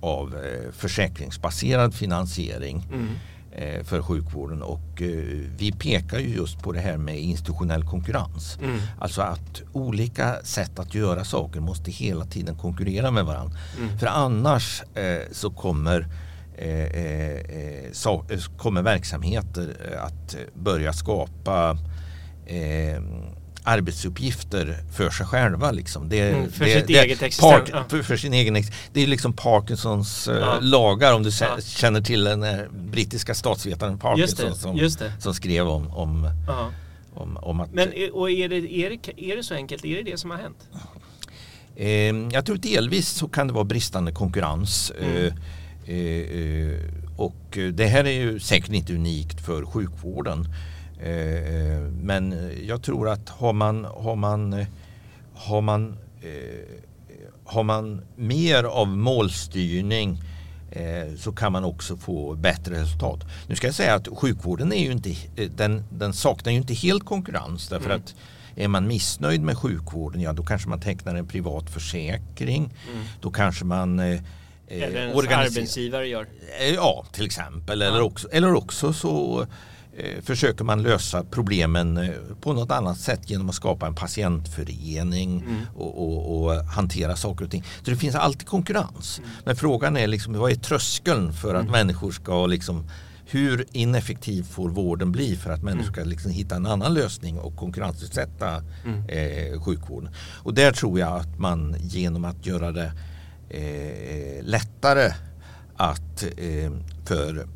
av 0.01 0.35
eh, 0.35 0.71
försäkringsbaserad 0.71 1.93
finansiering 1.93 2.87
Mm. 2.93 3.07
eh, 3.51 3.83
för 3.83 4.01
sjukvården 4.01 4.61
och 4.61 5.01
eh, 5.01 5.07
vi 5.57 5.71
pekar 5.79 6.19
ju 6.19 6.35
just 6.35 6.59
på 6.63 6.71
det 6.71 6.79
här 6.79 6.97
med 6.97 7.19
institutionell 7.19 7.83
konkurrens. 7.83 8.57
Mm. 8.63 8.79
Alltså 8.99 9.21
att 9.21 9.61
olika 9.73 10.35
sätt 10.43 10.79
att 10.79 10.95
göra 10.95 11.23
saker 11.23 11.59
måste 11.59 11.91
hela 11.91 12.25
tiden 12.25 12.55
konkurrera 12.57 13.11
med 13.11 13.25
varandra. 13.25 13.57
Mm. 13.79 13.97
För 13.99 14.07
annars 14.07 14.83
eh, 14.95 15.17
så 15.31 15.49
kommer, 15.49 16.07
så, 17.91 18.25
eh, 18.29 18.39
kommer 18.57 18.81
verksamheter 18.81 19.75
eh, 19.93 20.03
att 20.03 20.35
börja 20.53 20.93
skapa 20.93 21.77
eh, 22.45 23.01
arbetsuppgifter 23.63 24.77
för 24.95 25.09
sig 25.09 25.25
själva. 25.25 25.71
Liksom. 25.71 26.09
Det, 26.09 26.19
Mm, 26.29 26.51
för 26.51 26.65
det, 26.65 26.71
sitt 26.73 26.87
det, 26.87 26.93
eget 26.99 27.21
existens, 27.21 27.69
ja. 27.71 27.83
för, 27.89 28.01
för 28.03 28.17
sin 28.17 28.33
egen 28.33 28.63
Det 28.93 29.03
är 29.03 29.07
liksom 29.07 29.33
Parkinsons 29.33 30.27
eh, 30.27 30.35
Ja. 30.37 30.57
lagar 30.61 31.13
om 31.13 31.23
du 31.23 31.29
Ja. 31.41 31.57
känner 31.61 32.01
till 32.01 32.23
den 32.23 32.45
brittiska 32.91 33.33
statsvetaren 33.33 33.91
Just 33.93 34.01
Parkinson 34.01 34.49
det, 34.49 34.55
som, 34.55 34.77
just 34.77 35.01
som 35.19 35.33
skrev 35.33 35.67
om, 35.67 35.87
om, 35.87 36.29
om, 37.13 37.37
om 37.37 37.59
att 37.59 37.73
Men 37.73 37.89
och 38.13 38.31
är, 38.31 38.49
det, 38.49 38.55
är, 38.55 38.89
det, 38.89 39.23
är 39.23 39.35
det 39.35 39.43
så 39.43 39.53
enkelt? 39.53 39.85
Är 39.85 39.95
det 39.95 40.11
det 40.11 40.17
som 40.19 40.31
har 40.31 40.37
hänt? 40.37 40.67
Eh, 41.75 42.33
jag 42.35 42.45
tror 42.45 42.55
delvis 42.57 43.09
så 43.09 43.27
kan 43.27 43.47
det 43.47 43.53
vara 43.53 43.63
bristande 43.63 44.11
konkurrens. 44.11 44.91
Mm. 45.01 45.15
Eh, 45.15 45.23
Eh, 45.23 45.25
eh, 45.27 45.33
och 47.17 47.57
det 47.73 47.85
här 47.85 48.03
är 48.03 48.11
ju 48.11 48.39
säkert 48.39 48.73
inte 48.73 48.93
unikt 48.93 49.41
för 49.41 49.65
sjukvården. 49.65 50.47
Eh, 51.01 51.79
men 52.01 52.51
jag 52.63 52.81
tror 52.83 53.09
att 53.09 53.29
har 53.29 53.53
man, 53.53 53.85
har 53.85 54.15
man, 54.15 54.65
har 55.33 55.61
man, 55.61 55.97
har 57.45 57.63
man 57.63 58.01
mer 58.15 58.63
av 58.63 58.87
målstyrning 58.87 60.21
så 61.17 61.31
kan 61.31 61.51
man 61.51 61.63
också 61.63 61.97
få 61.97 62.35
bättre 62.35 62.81
resultat. 62.81 63.19
Nu 63.47 63.55
ska 63.55 63.67
jag 63.67 63.75
säga 63.75 63.95
att 63.95 64.07
sjukvården 64.07 64.73
är 64.73 64.83
ju 64.83 64.91
inte, 64.91 65.15
den, 65.55 65.83
den 65.91 66.13
saknar 66.13 66.51
ju 66.51 66.57
inte 66.57 66.73
helt 66.73 67.05
konkurrens 67.05 67.67
därför 67.69 67.89
mm. 67.89 68.01
att 68.01 68.15
är 68.55 68.67
man 68.67 68.87
missnöjd 68.87 69.41
med 69.41 69.57
sjukvården, 69.57 70.21
ja 70.21 70.33
då 70.33 70.43
kanske 70.43 70.69
man 70.69 70.79
tecknar 70.79 71.15
en 71.15 71.27
privat 71.27 71.69
försäkring. 71.69 72.73
Mm. 72.91 73.05
Då 73.21 73.31
kanske 73.31 73.65
man 73.65 73.99
eh, 74.69 74.83
eller 74.83 74.97
ens 74.97 75.57
arbetsgivare 75.57 76.07
gör. 76.07 76.27
Eh, 76.59 76.73
ja, 76.73 77.05
till 77.11 77.25
exempel. 77.25 77.81
Ja. 77.81 77.87
Eller, 77.87 78.01
också, 78.01 78.27
eller 78.31 78.53
också 78.53 78.93
så 78.93 79.41
eh, 79.97 80.21
försöker 80.21 80.63
man 80.63 80.83
lösa 80.83 81.23
problemen 81.23 82.13
på 82.41 82.53
något 82.53 82.71
annat 82.71 82.97
sätt 82.99 83.29
genom 83.29 83.49
att 83.49 83.55
skapa 83.55 83.87
en 83.87 83.95
patientförening 83.95 85.41
mm. 85.41 85.61
och, 85.75 86.03
och, 86.03 86.45
och, 86.45 86.65
hantera 86.65 87.15
saker 87.15 87.45
och 87.45 87.51
ting. 87.51 87.63
Så 87.83 87.91
det 87.91 87.97
finns 87.97 88.15
alltid 88.15 88.47
konkurrens. 88.47 89.19
Mm. 89.19 89.29
Men 89.45 89.55
frågan 89.55 89.97
är 89.97 90.07
liksom, 90.07 90.33
vad 90.33 90.51
är 90.51 90.55
tröskeln 90.55 91.33
för 91.33 91.55
att 91.55 91.61
mm. 91.61 91.71
människor 91.71 92.11
ska 92.11 92.47
liksom 92.47 92.87
hur 93.31 93.65
ineffektiv 93.71 94.43
får 94.43 94.69
vården 94.69 95.11
bli 95.11 95.35
för 95.35 95.51
att 95.51 95.63
människor 95.63 95.91
ska 95.91 96.03
liksom 96.03 96.31
hitta 96.31 96.55
en 96.55 96.65
annan 96.65 96.93
lösning 96.93 97.39
och 97.39 97.55
konkurrensutsätta 97.55 98.63
mm. 98.85 99.09
eh, 99.09 99.61
sjukvården. 99.61 100.09
Och 100.43 100.53
där 100.53 100.71
tror 100.71 100.99
jag 100.99 101.17
att 101.17 101.39
man 101.39 101.75
genom 101.79 102.25
att 102.25 102.45
göra 102.45 102.71
det 102.71 102.91
eh, 103.49 104.43
lättare 104.43 105.13
att 105.75 106.23
eh, 106.23 106.71
för, 107.05 107.47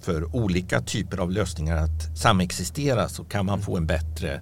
för 0.00 0.36
olika 0.36 0.80
typer 0.80 1.18
av 1.18 1.30
lösningar 1.30 1.76
att 1.76 2.18
samexistera 2.18 3.08
så 3.08 3.24
kan 3.24 3.46
man 3.46 3.60
få 3.60 3.76
en 3.76 3.86
bättre 3.86 4.40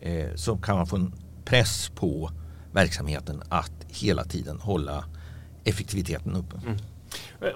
eh, 0.00 0.34
så 0.34 0.56
kan 0.56 0.76
man 0.76 0.86
få 0.86 0.96
en 0.96 1.12
press 1.44 1.90
på 1.94 2.30
verksamheten 2.72 3.42
att 3.48 3.72
hela 3.88 4.24
tiden 4.24 4.60
hålla 4.60 5.04
effektiviteten 5.64 6.36
uppe. 6.36 6.56
Mm. 6.66 6.76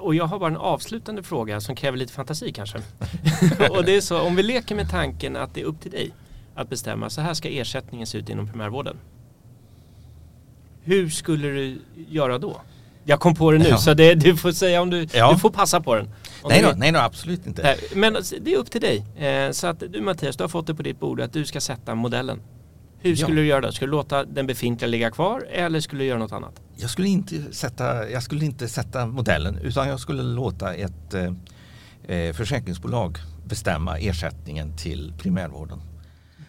Och 0.00 0.14
jag 0.14 0.24
har 0.24 0.38
bara 0.38 0.50
en 0.50 0.56
avslutande 0.56 1.22
fråga 1.22 1.60
som 1.60 1.76
kräver 1.76 1.98
lite 1.98 2.12
fantasi 2.12 2.52
kanske. 2.52 2.78
och 3.70 3.84
det 3.84 3.96
är 3.96 4.00
så, 4.00 4.20
om 4.20 4.36
vi 4.36 4.42
leker 4.42 4.74
med 4.74 4.90
tanken 4.90 5.36
att 5.36 5.54
det 5.54 5.60
är 5.60 5.64
upp 5.64 5.80
till 5.80 5.90
dig 5.90 6.12
att 6.54 6.70
bestämma, 6.70 7.10
så 7.10 7.20
här 7.20 7.34
ska 7.34 7.48
ersättningen 7.48 8.06
se 8.06 8.18
ut 8.18 8.28
inom 8.28 8.48
primärvården. 8.48 8.96
Hur 10.88 11.08
skulle 11.08 11.48
du 11.48 11.78
göra 12.08 12.38
då? 12.38 12.60
Jag 13.04 13.20
kom 13.20 13.34
på 13.34 13.52
det 13.52 13.58
nu 13.58 13.68
ja. 13.68 13.78
så 13.78 13.94
det, 13.94 14.14
du 14.14 14.36
får 14.36 14.52
säga 14.52 14.82
om 14.82 14.90
du, 14.90 15.06
ja. 15.12 15.32
du 15.32 15.38
får 15.38 15.50
passa 15.50 15.80
på 15.80 15.94
den. 15.94 16.10
Nej 16.48 16.62
då, 16.62 16.72
nej 16.76 16.92
då, 16.92 16.98
absolut 16.98 17.46
inte. 17.46 17.76
Men 17.94 18.16
alltså, 18.16 18.36
det 18.40 18.54
är 18.54 18.58
upp 18.58 18.70
till 18.70 18.80
dig. 18.80 19.26
Eh, 19.26 19.50
så 19.50 19.66
att 19.66 19.82
du 19.92 20.00
Mattias, 20.00 20.36
du 20.36 20.44
har 20.44 20.48
fått 20.48 20.66
det 20.66 20.74
på 20.74 20.82
ditt 20.82 21.00
bord 21.00 21.20
att 21.20 21.32
du 21.32 21.44
ska 21.44 21.60
sätta 21.60 21.94
modellen. 21.94 22.40
Hur 23.00 23.16
skulle 23.16 23.34
ja. 23.34 23.40
du 23.40 23.46
göra 23.46 23.60
då? 23.60 23.72
Skulle 23.72 23.86
du 23.86 23.96
låta 23.96 24.24
den 24.24 24.46
befintliga 24.46 24.88
ligga 24.88 25.10
kvar 25.10 25.46
eller 25.52 25.80
skulle 25.80 26.02
du 26.02 26.08
göra 26.08 26.18
något 26.18 26.32
annat? 26.32 26.60
Jag 26.76 26.90
skulle 26.90 27.08
inte 27.08 27.52
sätta, 27.52 28.10
jag 28.10 28.22
skulle 28.22 28.44
inte 28.44 28.68
sätta 28.68 29.06
modellen 29.06 29.58
utan 29.58 29.88
jag 29.88 30.00
skulle 30.00 30.22
låta 30.22 30.74
ett 30.74 31.14
eh, 31.14 31.32
eh 32.16 32.32
försäkringsbolag 32.32 33.18
bestämma 33.44 33.98
ersättningen 33.98 34.76
till 34.76 35.12
primärvården. 35.18 35.80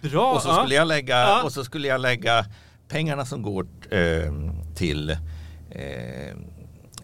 Bra! 0.01 0.33
Och 0.33 0.41
så 0.41 0.53
skulle 0.53 0.75
jag 0.75 0.87
lägga, 0.87 1.43
och 1.43 1.51
så 1.51 1.63
skulle 1.63 1.87
jag 1.87 2.01
lägga 2.01 2.45
pengarna 2.89 3.25
som 3.25 3.41
går 3.41 3.67
eh, 3.89 4.33
till 4.75 5.09
eh, 5.71 6.35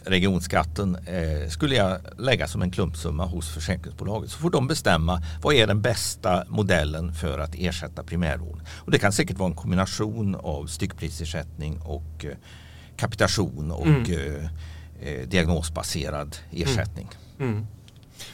regionskatten 0.05 0.95
eh, 0.95 1.49
skulle 1.49 1.75
jag 1.75 1.99
lägga 2.17 2.47
som 2.47 2.61
en 2.61 2.71
klumpsumma 2.71 3.25
hos 3.25 3.53
försäkringsbolaget. 3.53 4.31
Så 4.31 4.37
får 4.37 4.49
de 4.49 4.67
bestämma 4.67 5.21
vad 5.41 5.55
är 5.55 5.67
den 5.67 5.81
bästa 5.81 6.43
modellen 6.47 7.13
för 7.13 7.39
att 7.39 7.55
ersätta 7.55 8.03
primärvården. 8.03 8.65
Och 8.75 8.91
det 8.91 8.99
kan 8.99 9.11
säkert 9.11 9.37
vara 9.37 9.49
en 9.49 9.55
kombination 9.55 10.35
av 10.35 10.65
styckprisersättning 10.65 11.81
och 11.81 12.25
eh, 12.25 12.37
kapitation 12.97 13.71
och 13.71 13.87
mm. 13.87 14.05
Eh, 14.11 14.45
eh, 15.09 15.27
diagnosbaserad 15.27 16.37
ersättning. 16.51 17.09
Mm. 17.39 17.51
Mm. 17.51 17.67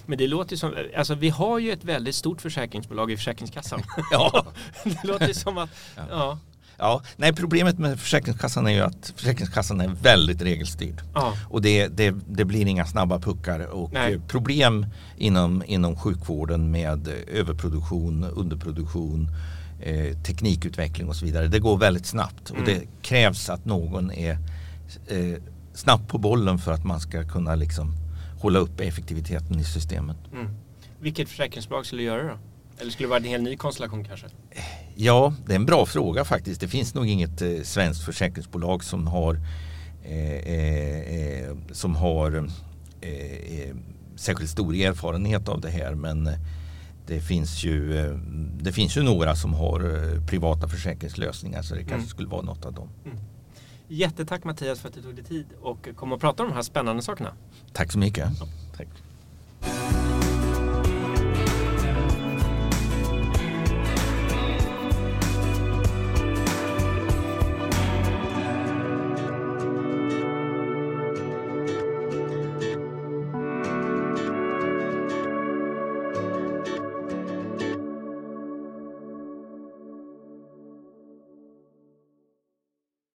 Men 0.06 0.18
det 0.18 0.28
låter 0.28 0.56
som, 0.56 0.76
alltså 0.98 1.16
vi 1.16 1.30
har 1.30 1.60
ju 1.60 1.72
ett 1.72 1.84
väldigt 1.84 2.16
stort 2.16 2.42
försäkringsbolag 2.42 3.12
i 3.12 3.18
Försäkringskassan. 3.18 3.84
ja. 4.12 4.46
det 4.84 5.04
låter 5.04 5.34
som 5.34 5.58
att, 5.58 5.70
ja. 5.96 6.04
ja. 6.10 6.40
Ja, 6.78 7.02
nej, 7.18 7.34
problemet 7.34 7.80
med 7.80 8.00
Försäkringskassan 8.00 8.68
är 8.68 8.72
ju 8.72 8.82
att 8.82 9.14
Försäkringskassan 9.16 9.82
är 9.82 9.88
väldigt 9.88 10.42
regelstyrd. 10.42 11.02
Ja. 11.14 11.34
Och 11.50 11.62
det, 11.62 11.88
det, 11.88 12.16
det, 12.28 12.46
blir 12.46 12.68
inga 12.68 12.86
snabba 12.86 13.20
puckar. 13.20 13.60
Och 13.60 13.94
nej. 13.94 14.20
problem 14.28 14.86
inom, 15.18 15.64
inom 15.66 15.96
sjukvården 15.96 16.72
med 16.72 17.08
överproduktion, 17.28 18.24
underproduktion, 18.24 19.28
eh, 19.82 20.18
teknikutveckling 20.18 21.10
och 21.10 21.16
så 21.16 21.26
vidare. 21.26 21.48
Det 21.48 21.60
går 21.60 21.78
väldigt 21.78 22.06
snabbt. 22.06 22.50
Mm. 22.50 22.62
Och 22.62 22.68
det 22.68 22.82
krävs 23.02 23.50
att 23.50 23.66
någon 23.66 24.12
är 24.12 24.38
eh, 25.08 25.42
snabbt 25.74 26.08
på 26.08 26.18
bollen 26.18 26.58
för 26.58 26.72
att 26.72 26.86
man 26.86 27.00
ska 27.00 27.24
kunna 27.24 27.56
liksom 27.56 27.94
hålla 28.42 28.60
uppe 28.60 28.84
effektiviteten 28.84 29.60
i 29.60 29.64
systemet. 29.64 30.18
Mm. 30.34 30.48
Vilket 31.00 31.30
försäkringsbolag 31.30 31.86
skulle 31.86 32.04
göra 32.04 32.24
det 32.24 32.30
då? 32.30 32.38
Eller 32.82 32.92
skulle 32.92 33.08
det 33.08 33.10
vara 33.10 33.20
en 33.20 33.26
helt 33.26 33.44
ny 33.44 33.58
konstellation 33.58 34.04
kanske? 34.04 34.28
Ja, 34.96 35.34
det 35.46 35.52
är 35.52 35.56
en 35.56 35.66
bra 35.66 35.86
fråga 35.86 36.26
faktiskt. 36.26 36.62
Det 36.62 36.68
finns 36.68 36.94
nog 36.94 37.08
inget 37.08 37.42
eh, 37.42 37.62
svenskt 37.64 38.06
försäkringsbolag 38.06 38.84
som 38.84 39.08
har, 39.08 39.40
eh, 40.04 40.36
eh, 40.36 41.00
eh 41.00 41.56
som 41.72 41.96
har 41.96 42.50
eh, 43.02 43.76
särskilt 44.16 44.50
stor 44.50 44.76
erfarenhet 44.76 45.50
av 45.50 45.62
det 45.62 45.70
här. 45.70 45.96
Men 45.96 46.30
det 47.08 47.22
finns 47.22 47.64
ju, 47.64 47.94
det 48.62 48.72
finns 48.72 48.98
ju 48.98 49.04
några 49.04 49.36
som 49.36 49.54
har 49.54 49.82
privata 50.28 50.68
försäkringslösningar 50.68 51.62
så 51.62 51.76
det 51.76 51.82
kanske 51.82 51.96
mm. 51.96 52.08
skulle 52.08 52.28
vara 52.28 52.42
något 52.42 52.66
av 52.66 52.74
dem. 52.74 52.90
Mm. 53.06 53.18
Jättetack 53.88 54.44
Mattias 54.44 54.80
för 54.80 54.88
att 54.88 54.94
du 54.94 55.02
tog 55.02 55.16
dig 55.16 55.24
tid 55.24 55.46
och 55.62 55.88
kom 55.96 56.14
och 56.14 56.22
pratade 56.22 56.44
om 56.44 56.50
de 56.50 56.56
här 56.56 56.64
spännande 56.64 57.02
sakerna. 57.02 57.34
Tack 57.74 57.92
så 57.92 58.00
mycket. 58.00 58.30
Ja. 58.40 58.48
Tack. 58.78 58.88